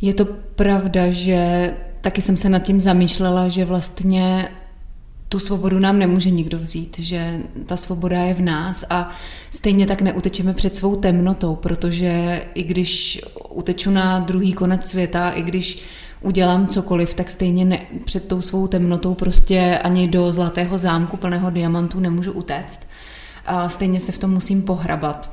[0.00, 0.24] je to
[0.54, 1.70] pravda, že
[2.04, 4.48] taky jsem se nad tím zamýšlela, že vlastně
[5.28, 9.10] tu svobodu nám nemůže nikdo vzít, že ta svoboda je v nás a
[9.50, 15.42] stejně tak neutečeme před svou temnotou, protože i když uteču na druhý konec světa, i
[15.42, 15.84] když
[16.20, 21.50] udělám cokoliv, tak stejně ne, před tou svou temnotou prostě ani do zlatého zámku plného
[21.50, 22.80] diamantů nemůžu utéct.
[23.46, 25.30] A stejně se v tom musím pohrabat.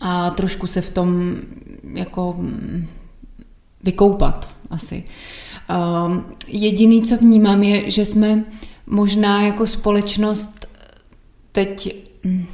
[0.00, 1.36] A trošku se v tom
[1.94, 2.86] jako mm,
[3.84, 5.04] vykoupat asi.
[5.68, 8.44] Um, jediný, co vnímám, je, že jsme
[8.86, 10.66] možná jako společnost
[11.52, 12.46] teď mm,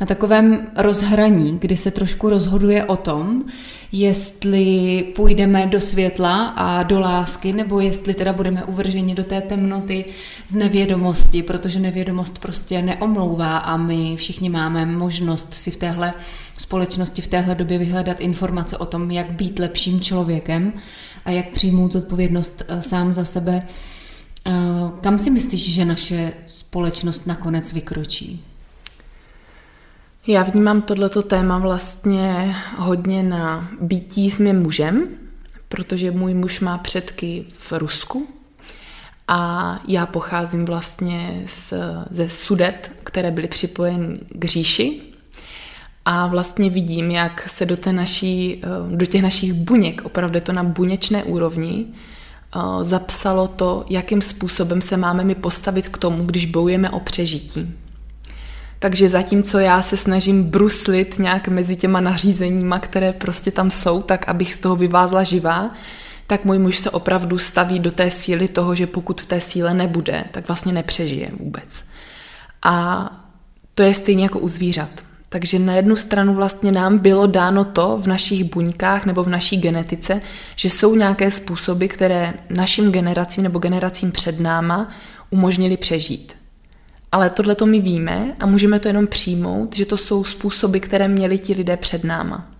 [0.00, 3.44] na takovém rozhraní, kdy se trošku rozhoduje o tom,
[3.92, 10.04] jestli půjdeme do světla a do lásky, nebo jestli teda budeme uvrženi do té temnoty
[10.48, 16.14] z nevědomosti, protože nevědomost prostě neomlouvá a my všichni máme možnost si v téhle
[16.56, 20.72] společnosti v téhle době vyhledat informace o tom, jak být lepším člověkem
[21.26, 23.62] a jak přijmout zodpovědnost eh, sám za sebe.
[24.46, 24.52] Eh,
[25.00, 28.44] kam si myslíš, že naše společnost nakonec vykročí?
[30.26, 35.08] Já vnímám tohleto téma vlastně hodně na bytí s mým mužem,
[35.68, 38.28] protože můj muž má předky v Rusku
[39.28, 41.74] a já pocházím vlastně z,
[42.10, 45.02] ze Sudet, které byly připojeny k říši
[46.08, 50.62] a vlastně vidím, jak se do, té naší, do těch našich buněk, opravdu to na
[50.62, 51.86] buněčné úrovni,
[52.82, 57.74] zapsalo to, jakým způsobem se máme my postavit k tomu, když bojujeme o přežití.
[58.78, 64.28] Takže zatímco já se snažím bruslit nějak mezi těma nařízeníma, které prostě tam jsou, tak
[64.28, 65.70] abych z toho vyvázla živá,
[66.26, 69.74] tak můj muž se opravdu staví do té síly toho, že pokud v té síle
[69.74, 71.84] nebude, tak vlastně nepřežije vůbec.
[72.62, 73.06] A
[73.74, 75.05] to je stejně jako u zvířat.
[75.28, 79.56] Takže na jednu stranu vlastně nám bylo dáno to v našich buňkách nebo v naší
[79.56, 80.20] genetice,
[80.56, 84.88] že jsou nějaké způsoby, které našim generacím nebo generacím před náma
[85.30, 86.36] umožnili přežít.
[87.12, 91.08] Ale tohle to my víme a můžeme to jenom přijmout, že to jsou způsoby, které
[91.08, 92.50] měli ti lidé před náma.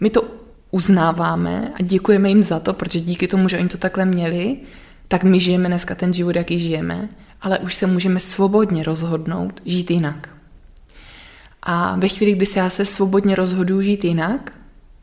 [0.00, 0.24] My to
[0.70, 4.56] uznáváme a děkujeme jim za to, protože díky tomu, že oni to takhle měli,
[5.08, 7.08] tak my žijeme dneska ten život, jaký žijeme,
[7.42, 10.33] ale už se můžeme svobodně rozhodnout žít jinak.
[11.66, 14.52] A ve chvíli, kdy se já se svobodně rozhoduji žít jinak,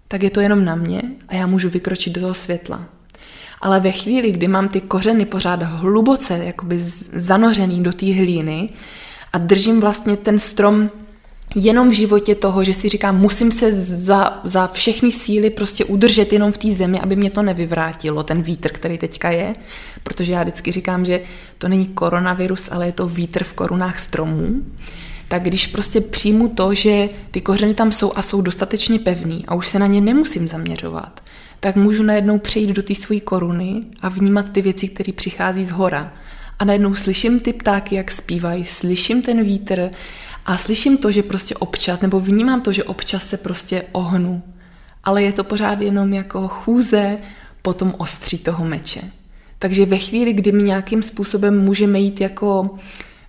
[0.07, 2.83] tak je to jenom na mě a já můžu vykročit do toho světla.
[3.61, 6.79] Ale ve chvíli, kdy mám ty kořeny pořád hluboce jakoby
[7.13, 8.69] zanořený do té hlíny
[9.33, 10.89] a držím vlastně ten strom
[11.55, 16.33] jenom v životě toho, že si říkám, musím se za, za všechny síly prostě udržet
[16.33, 19.55] jenom v té zemi, aby mě to nevyvrátilo, ten vítr, který teďka je,
[20.03, 21.21] protože já vždycky říkám, že
[21.57, 24.61] to není koronavirus, ale je to vítr v korunách stromů,
[25.31, 29.55] tak když prostě přijmu to, že ty kořeny tam jsou a jsou dostatečně pevný a
[29.55, 31.19] už se na ně nemusím zaměřovat,
[31.59, 35.71] tak můžu najednou přejít do té své koruny a vnímat ty věci, které přichází z
[35.71, 36.13] hora.
[36.59, 39.89] A najednou slyším ty ptáky, jak zpívají, slyším ten vítr
[40.45, 44.43] a slyším to, že prostě občas, nebo vnímám to, že občas se prostě ohnu.
[45.03, 47.17] Ale je to pořád jenom jako chůze
[47.61, 49.01] po tom ostří toho meče.
[49.59, 52.69] Takže ve chvíli, kdy my nějakým způsobem můžeme jít jako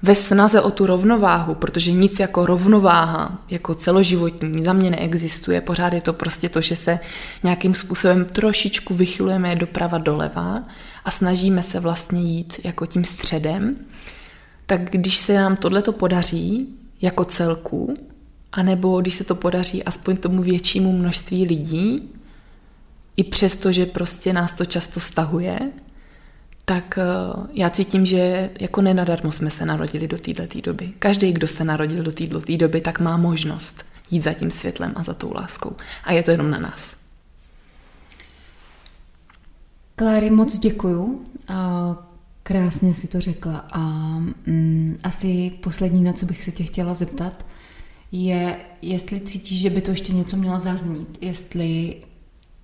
[0.02, 5.60] ve snaze o tu rovnováhu, protože nic jako rovnováha, jako celoživotní, za mě neexistuje.
[5.60, 6.98] Pořád je to prostě to, že se
[7.42, 10.64] nějakým způsobem trošičku vychylujeme doprava doleva
[11.04, 13.76] a snažíme se vlastně jít jako tím středem,
[14.66, 16.68] tak když se nám tohleto podaří
[17.02, 17.94] jako celku,
[18.52, 22.12] anebo když se to podaří aspoň tomu většímu množství lidí,
[23.16, 25.58] i přesto, že prostě nás to často stahuje,
[26.64, 27.02] tak eh,
[27.52, 30.92] já cítím, že jako nenadarmo jsme se narodili do této doby.
[30.98, 35.02] Každý, kdo se narodil do této doby, tak má možnost jít za tím světlem a
[35.02, 35.76] za tou láskou.
[36.04, 36.96] A je to jenom na nás.
[39.96, 41.26] Kláry, moc děkuju.
[42.42, 43.66] Krásně si to řekla.
[43.72, 43.80] A
[44.46, 47.46] mm, asi poslední, na co bych se tě chtěla zeptat,
[48.12, 51.96] je, jestli cítíš, že by to ještě něco mělo zaznít, jestli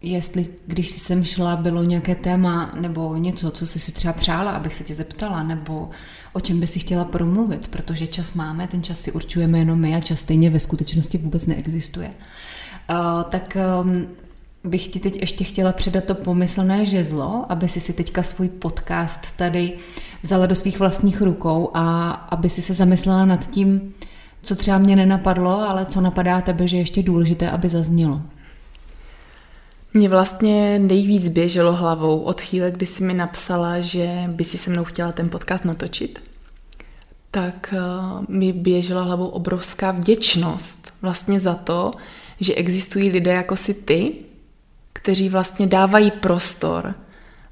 [0.03, 4.51] jestli když jsi sem šla, bylo nějaké téma nebo něco, co jsi si třeba přála,
[4.51, 5.91] abych se tě zeptala, nebo
[6.33, 9.95] o čem by si chtěla promluvit, protože čas máme, ten čas si určujeme jenom my
[9.95, 12.11] a čas stejně ve skutečnosti vůbec neexistuje.
[12.91, 14.07] Uh, tak um,
[14.65, 19.37] bych ti teď ještě chtěla předat to pomyslné žezlo, aby si si teďka svůj podcast
[19.37, 19.73] tady
[20.23, 23.95] vzala do svých vlastních rukou a aby si se zamyslela nad tím,
[24.43, 28.23] co třeba mě nenapadlo, ale co napadá tebe, že je ještě důležité, aby zaznělo.
[29.95, 34.71] Mě vlastně nejvíc běželo hlavou od chvíle, kdy jsi mi napsala, že by si se
[34.71, 36.23] mnou chtěla ten podcast natočit,
[37.31, 41.93] tak uh, mi běžela hlavou obrovská vděčnost vlastně za to,
[42.41, 44.15] že existují lidé jako si ty,
[44.93, 46.95] kteří vlastně dávají prostor,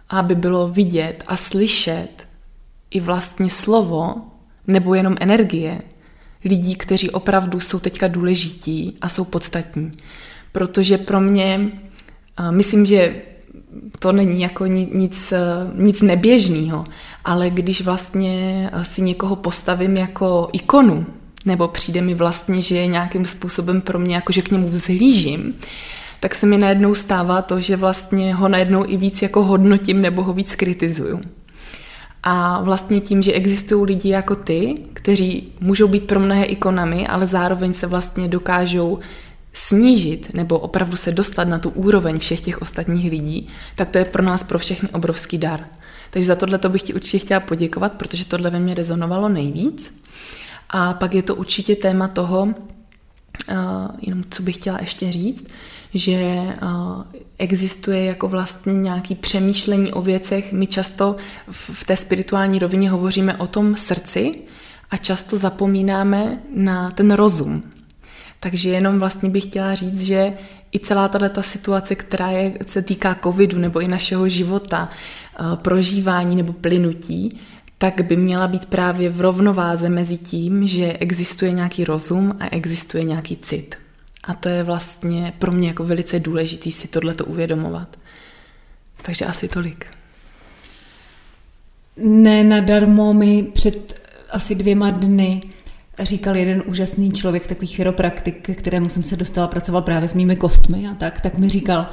[0.09, 2.29] aby bylo vidět a slyšet
[2.91, 4.15] i vlastně slovo
[4.67, 5.83] nebo jenom energie
[6.45, 9.91] lidí, kteří opravdu jsou teďka důležití a jsou podstatní.
[10.53, 11.71] Protože pro mě
[12.51, 13.15] Myslím, že
[13.99, 15.33] to není jako nic,
[15.75, 16.85] nic neběžného,
[17.25, 21.07] ale když vlastně si někoho postavím jako ikonu,
[21.45, 25.55] nebo přijde mi vlastně, že je nějakým způsobem pro mě, jako že k němu vzhlížím,
[26.21, 30.23] tak se mi najednou stává to, že vlastně ho najednou i víc jako hodnotím nebo
[30.23, 31.21] ho víc kritizuju.
[32.23, 37.27] A vlastně tím, že existují lidi jako ty, kteří můžou být pro mnohé ikonami, ale
[37.27, 38.99] zároveň se vlastně dokážou
[39.57, 44.05] snížit nebo opravdu se dostat na tu úroveň všech těch ostatních lidí, tak to je
[44.05, 45.67] pro nás pro všechny obrovský dar.
[46.11, 50.03] Takže za tohle to bych ti určitě chtěla poděkovat, protože tohle ve mně rezonovalo nejvíc.
[50.69, 52.55] A pak je to určitě téma toho, uh,
[54.03, 55.49] jenom co bych chtěla ještě říct,
[55.95, 56.17] že
[56.63, 57.03] uh,
[57.39, 60.53] existuje jako vlastně nějaký přemýšlení o věcech.
[60.53, 61.17] My často
[61.51, 64.35] v, v té spirituální rovině hovoříme o tom srdci
[64.91, 67.63] a často zapomínáme na ten rozum,
[68.41, 70.33] takže jenom vlastně bych chtěla říct, že
[70.73, 76.37] i celá tato situace, která je, se týká covidu nebo i našeho života, eh, prožívání
[76.37, 77.41] nebo plynutí,
[77.79, 83.05] tak by měla být právě v rovnováze mezi tím, že existuje nějaký rozum a existuje
[83.05, 83.75] nějaký cit.
[84.25, 87.97] A to je vlastně pro mě jako velice důležité si tohleto uvědomovat.
[89.03, 89.87] Takže asi tolik.
[91.97, 95.41] Ne nadarmo mi před asi dvěma dny
[96.01, 100.89] říkal jeden úžasný člověk, takový chiropraktik, kterému jsem se dostala, pracoval právě s mými kostmi
[100.89, 101.87] a tak, tak mi říkal,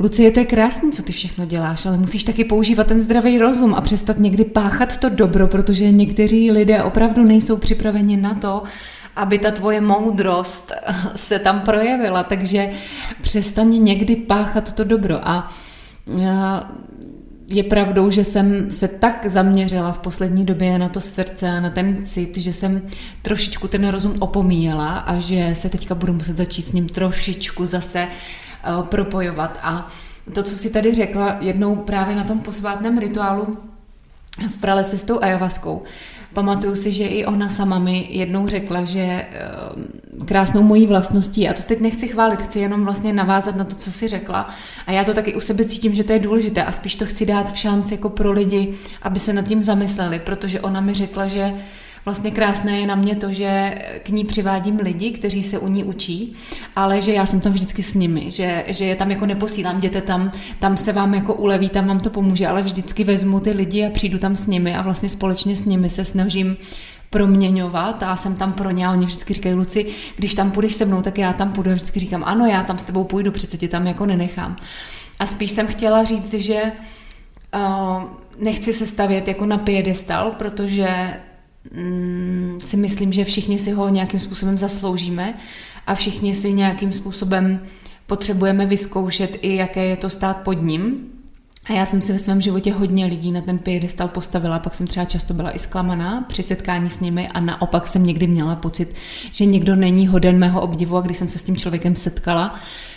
[0.00, 3.80] Lucie, to krásný, co ty všechno děláš, ale musíš taky používat ten zdravý rozum a
[3.80, 8.62] přestat někdy páchat to dobro, protože někteří lidé opravdu nejsou připraveni na to,
[9.16, 10.72] aby ta tvoje moudrost
[11.16, 12.70] se tam projevila, takže
[13.20, 15.28] přestaň někdy páchat to dobro.
[15.28, 15.52] A
[17.48, 21.70] je pravdou, že jsem se tak zaměřila v poslední době na to srdce a na
[21.70, 22.82] ten cit, že jsem
[23.22, 28.06] trošičku ten rozum opomíjela a že se teďka budu muset začít s ním trošičku zase
[28.06, 29.58] uh, propojovat.
[29.62, 29.88] A
[30.32, 33.58] to, co si tady řekla jednou právě na tom posvátném rituálu
[34.48, 35.82] v pralese s tou ajavaskou,
[36.36, 39.24] Pamatuju si, že i ona sama mi jednou řekla, že eh,
[40.24, 43.92] krásnou mojí vlastností, a to teď nechci chválit, chci jenom vlastně navázat na to, co
[43.92, 44.50] si řekla.
[44.86, 47.26] A já to taky u sebe cítím, že to je důležité a spíš to chci
[47.26, 51.28] dát v šanci jako pro lidi, aby se nad tím zamysleli, protože ona mi řekla,
[51.28, 51.54] že
[52.06, 55.84] vlastně krásné je na mě to, že k ní přivádím lidi, kteří se u ní
[55.84, 56.34] učí,
[56.76, 60.00] ale že já jsem tam vždycky s nimi, že, že je tam jako neposílám, jděte
[60.00, 63.86] tam, tam se vám jako uleví, tam vám to pomůže, ale vždycky vezmu ty lidi
[63.86, 66.56] a přijdu tam s nimi a vlastně společně s nimi se snažím
[67.10, 69.86] proměňovat a jsem tam pro ně a oni vždycky říkají, Luci,
[70.16, 72.78] když tam půjdeš se mnou, tak já tam půjdu a vždycky říkám, ano, já tam
[72.78, 74.56] s tebou půjdu, přece ti tam jako nenechám.
[75.18, 76.62] A spíš jsem chtěla říct, že
[77.54, 78.02] uh,
[78.38, 81.16] nechci se stavět jako na piedestal, protože
[81.74, 85.34] mm, si myslím, že všichni si ho nějakým způsobem zasloužíme
[85.86, 87.60] a všichni si nějakým způsobem
[88.06, 90.96] potřebujeme vyzkoušet i jaké je to stát pod ním.
[91.64, 94.86] A já jsem si ve svém životě hodně lidí na ten piedestal postavila, pak jsem
[94.86, 98.94] třeba často byla i zklamaná při setkání s nimi a naopak jsem někdy měla pocit,
[99.32, 102.54] že někdo není hoden mého obdivu a když jsem se s tím člověkem setkala,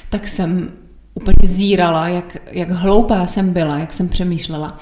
[0.10, 0.72] tak jsem
[1.14, 4.80] úplně zírala, jak, jak hloupá jsem byla, jak jsem přemýšlela.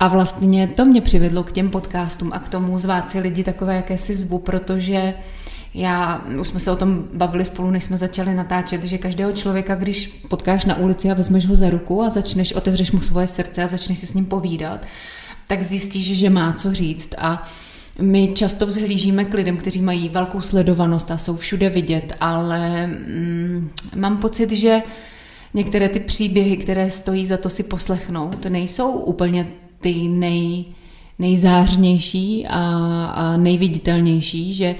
[0.00, 3.76] A vlastně to mě přivedlo k těm podcastům a k tomu zvát si lidi takové,
[3.76, 5.14] jaké si zvu, protože
[5.74, 9.74] já, už jsme se o tom bavili spolu, než jsme začali natáčet, že každého člověka,
[9.74, 13.62] když potkáš na ulici a vezmeš ho za ruku a začneš, otevřeš mu svoje srdce
[13.62, 14.86] a začneš si s ním povídat,
[15.46, 17.48] tak zjistíš, že má co říct a
[18.00, 23.70] my často vzhlížíme k lidem, kteří mají velkou sledovanost a jsou všude vidět, ale mm,
[23.96, 24.82] mám pocit, že
[25.54, 29.48] některé ty příběhy, které stojí za to si poslechnout, nejsou úplně
[29.80, 30.64] ty nej,
[31.18, 32.60] nejzářnější a,
[33.06, 34.74] a nejviditelnější, že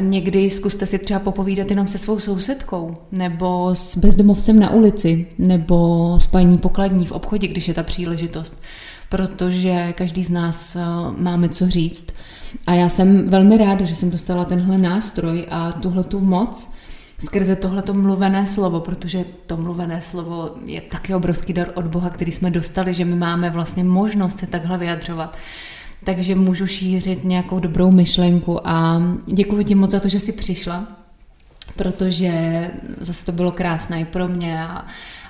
[0.00, 6.14] Někdy zkuste si třeba popovídat jenom se svou sousedkou, nebo s bezdomovcem na ulici, nebo
[6.18, 8.62] s paní pokladní v obchodě, když je ta příležitost,
[9.08, 10.80] protože každý z nás eh,
[11.16, 12.06] máme co říct.
[12.66, 16.72] A já jsem velmi ráda, že jsem dostala tenhle nástroj a tuhle tu moc
[17.18, 22.32] skrze tohleto mluvené slovo, protože to mluvené slovo je taky obrovský dar od Boha, který
[22.32, 25.36] jsme dostali, že my máme vlastně možnost se takhle vyjadřovat.
[26.04, 30.86] Takže můžu šířit nějakou dobrou myšlenku a děkuji ti moc za to, že jsi přišla,
[31.76, 34.86] protože zase to bylo krásné i pro mě a,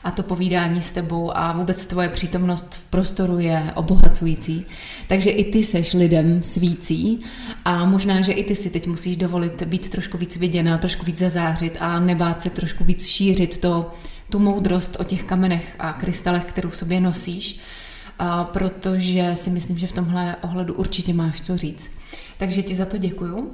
[0.09, 4.67] a to povídání s tebou a vůbec tvoje přítomnost v prostoru je obohacující.
[5.09, 7.21] Takže i ty seš lidem svící
[7.65, 11.19] a možná, že i ty si teď musíš dovolit být trošku víc viděná, trošku víc
[11.19, 13.91] zazářit a nebát se trošku víc šířit to,
[14.31, 17.61] tu moudrost o těch kamenech a krystalech, kterou v sobě nosíš
[18.45, 21.98] protože si myslím, že v tomhle ohledu určitě máš co říct.
[22.39, 23.53] Takže ti za to děkuju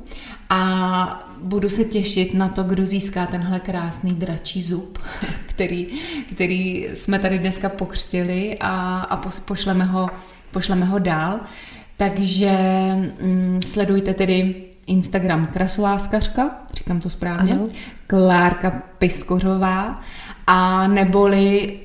[0.51, 4.99] a budu se těšit na to, kdo získá tenhle krásný dračí zub,
[5.47, 5.87] který,
[6.35, 10.11] který jsme tady dneska pokřtili a, a pošleme, ho,
[10.51, 11.41] pošleme ho dál.
[11.97, 12.53] Takže
[13.21, 14.55] mm, sledujte tedy
[14.87, 17.67] Instagram Krasoláskařka, říkám to správně, ano.
[18.07, 20.03] Klárka Piskořová,
[20.47, 21.79] a neboli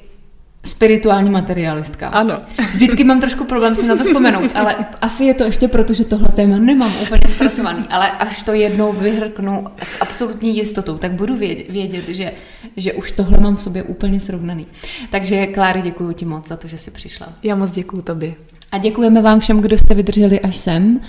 [0.66, 2.08] spirituální materialistka.
[2.08, 2.40] Ano.
[2.74, 6.06] Vždycky mám trošku problém si na to vzpomenout, ale asi je to ještě proto, že
[6.06, 11.36] tohle téma nemám úplně zpracovaný, ale až to jednou vyhrknu s absolutní jistotou, tak budu
[11.70, 12.32] vědět, že,
[12.78, 14.68] že už tohle mám v sobě úplně srovnaný.
[15.12, 17.28] Takže Kláry, děkuji ti moc za to, že jsi přišla.
[17.44, 18.36] Já moc děkuji tobě.
[18.72, 21.00] A děkujeme vám všem, kdo jste vydrželi až sem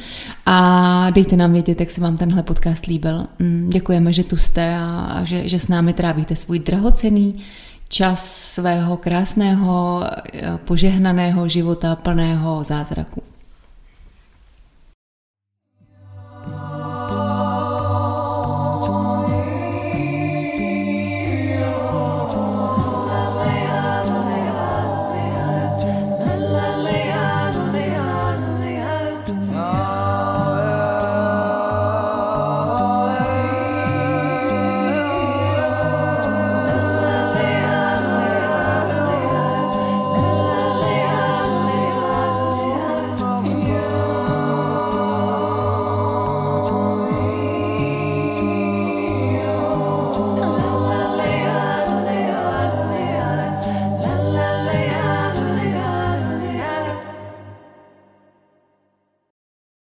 [0.47, 3.27] a dejte nám vědět, jak se vám tenhle podcast líbil.
[3.39, 7.45] Mm, děkujeme, že tu jste a že, že s námi trávíte svůj drahocený
[7.91, 8.23] čas
[8.55, 13.21] svého krásného, eh, požehnaného života plného zázraku.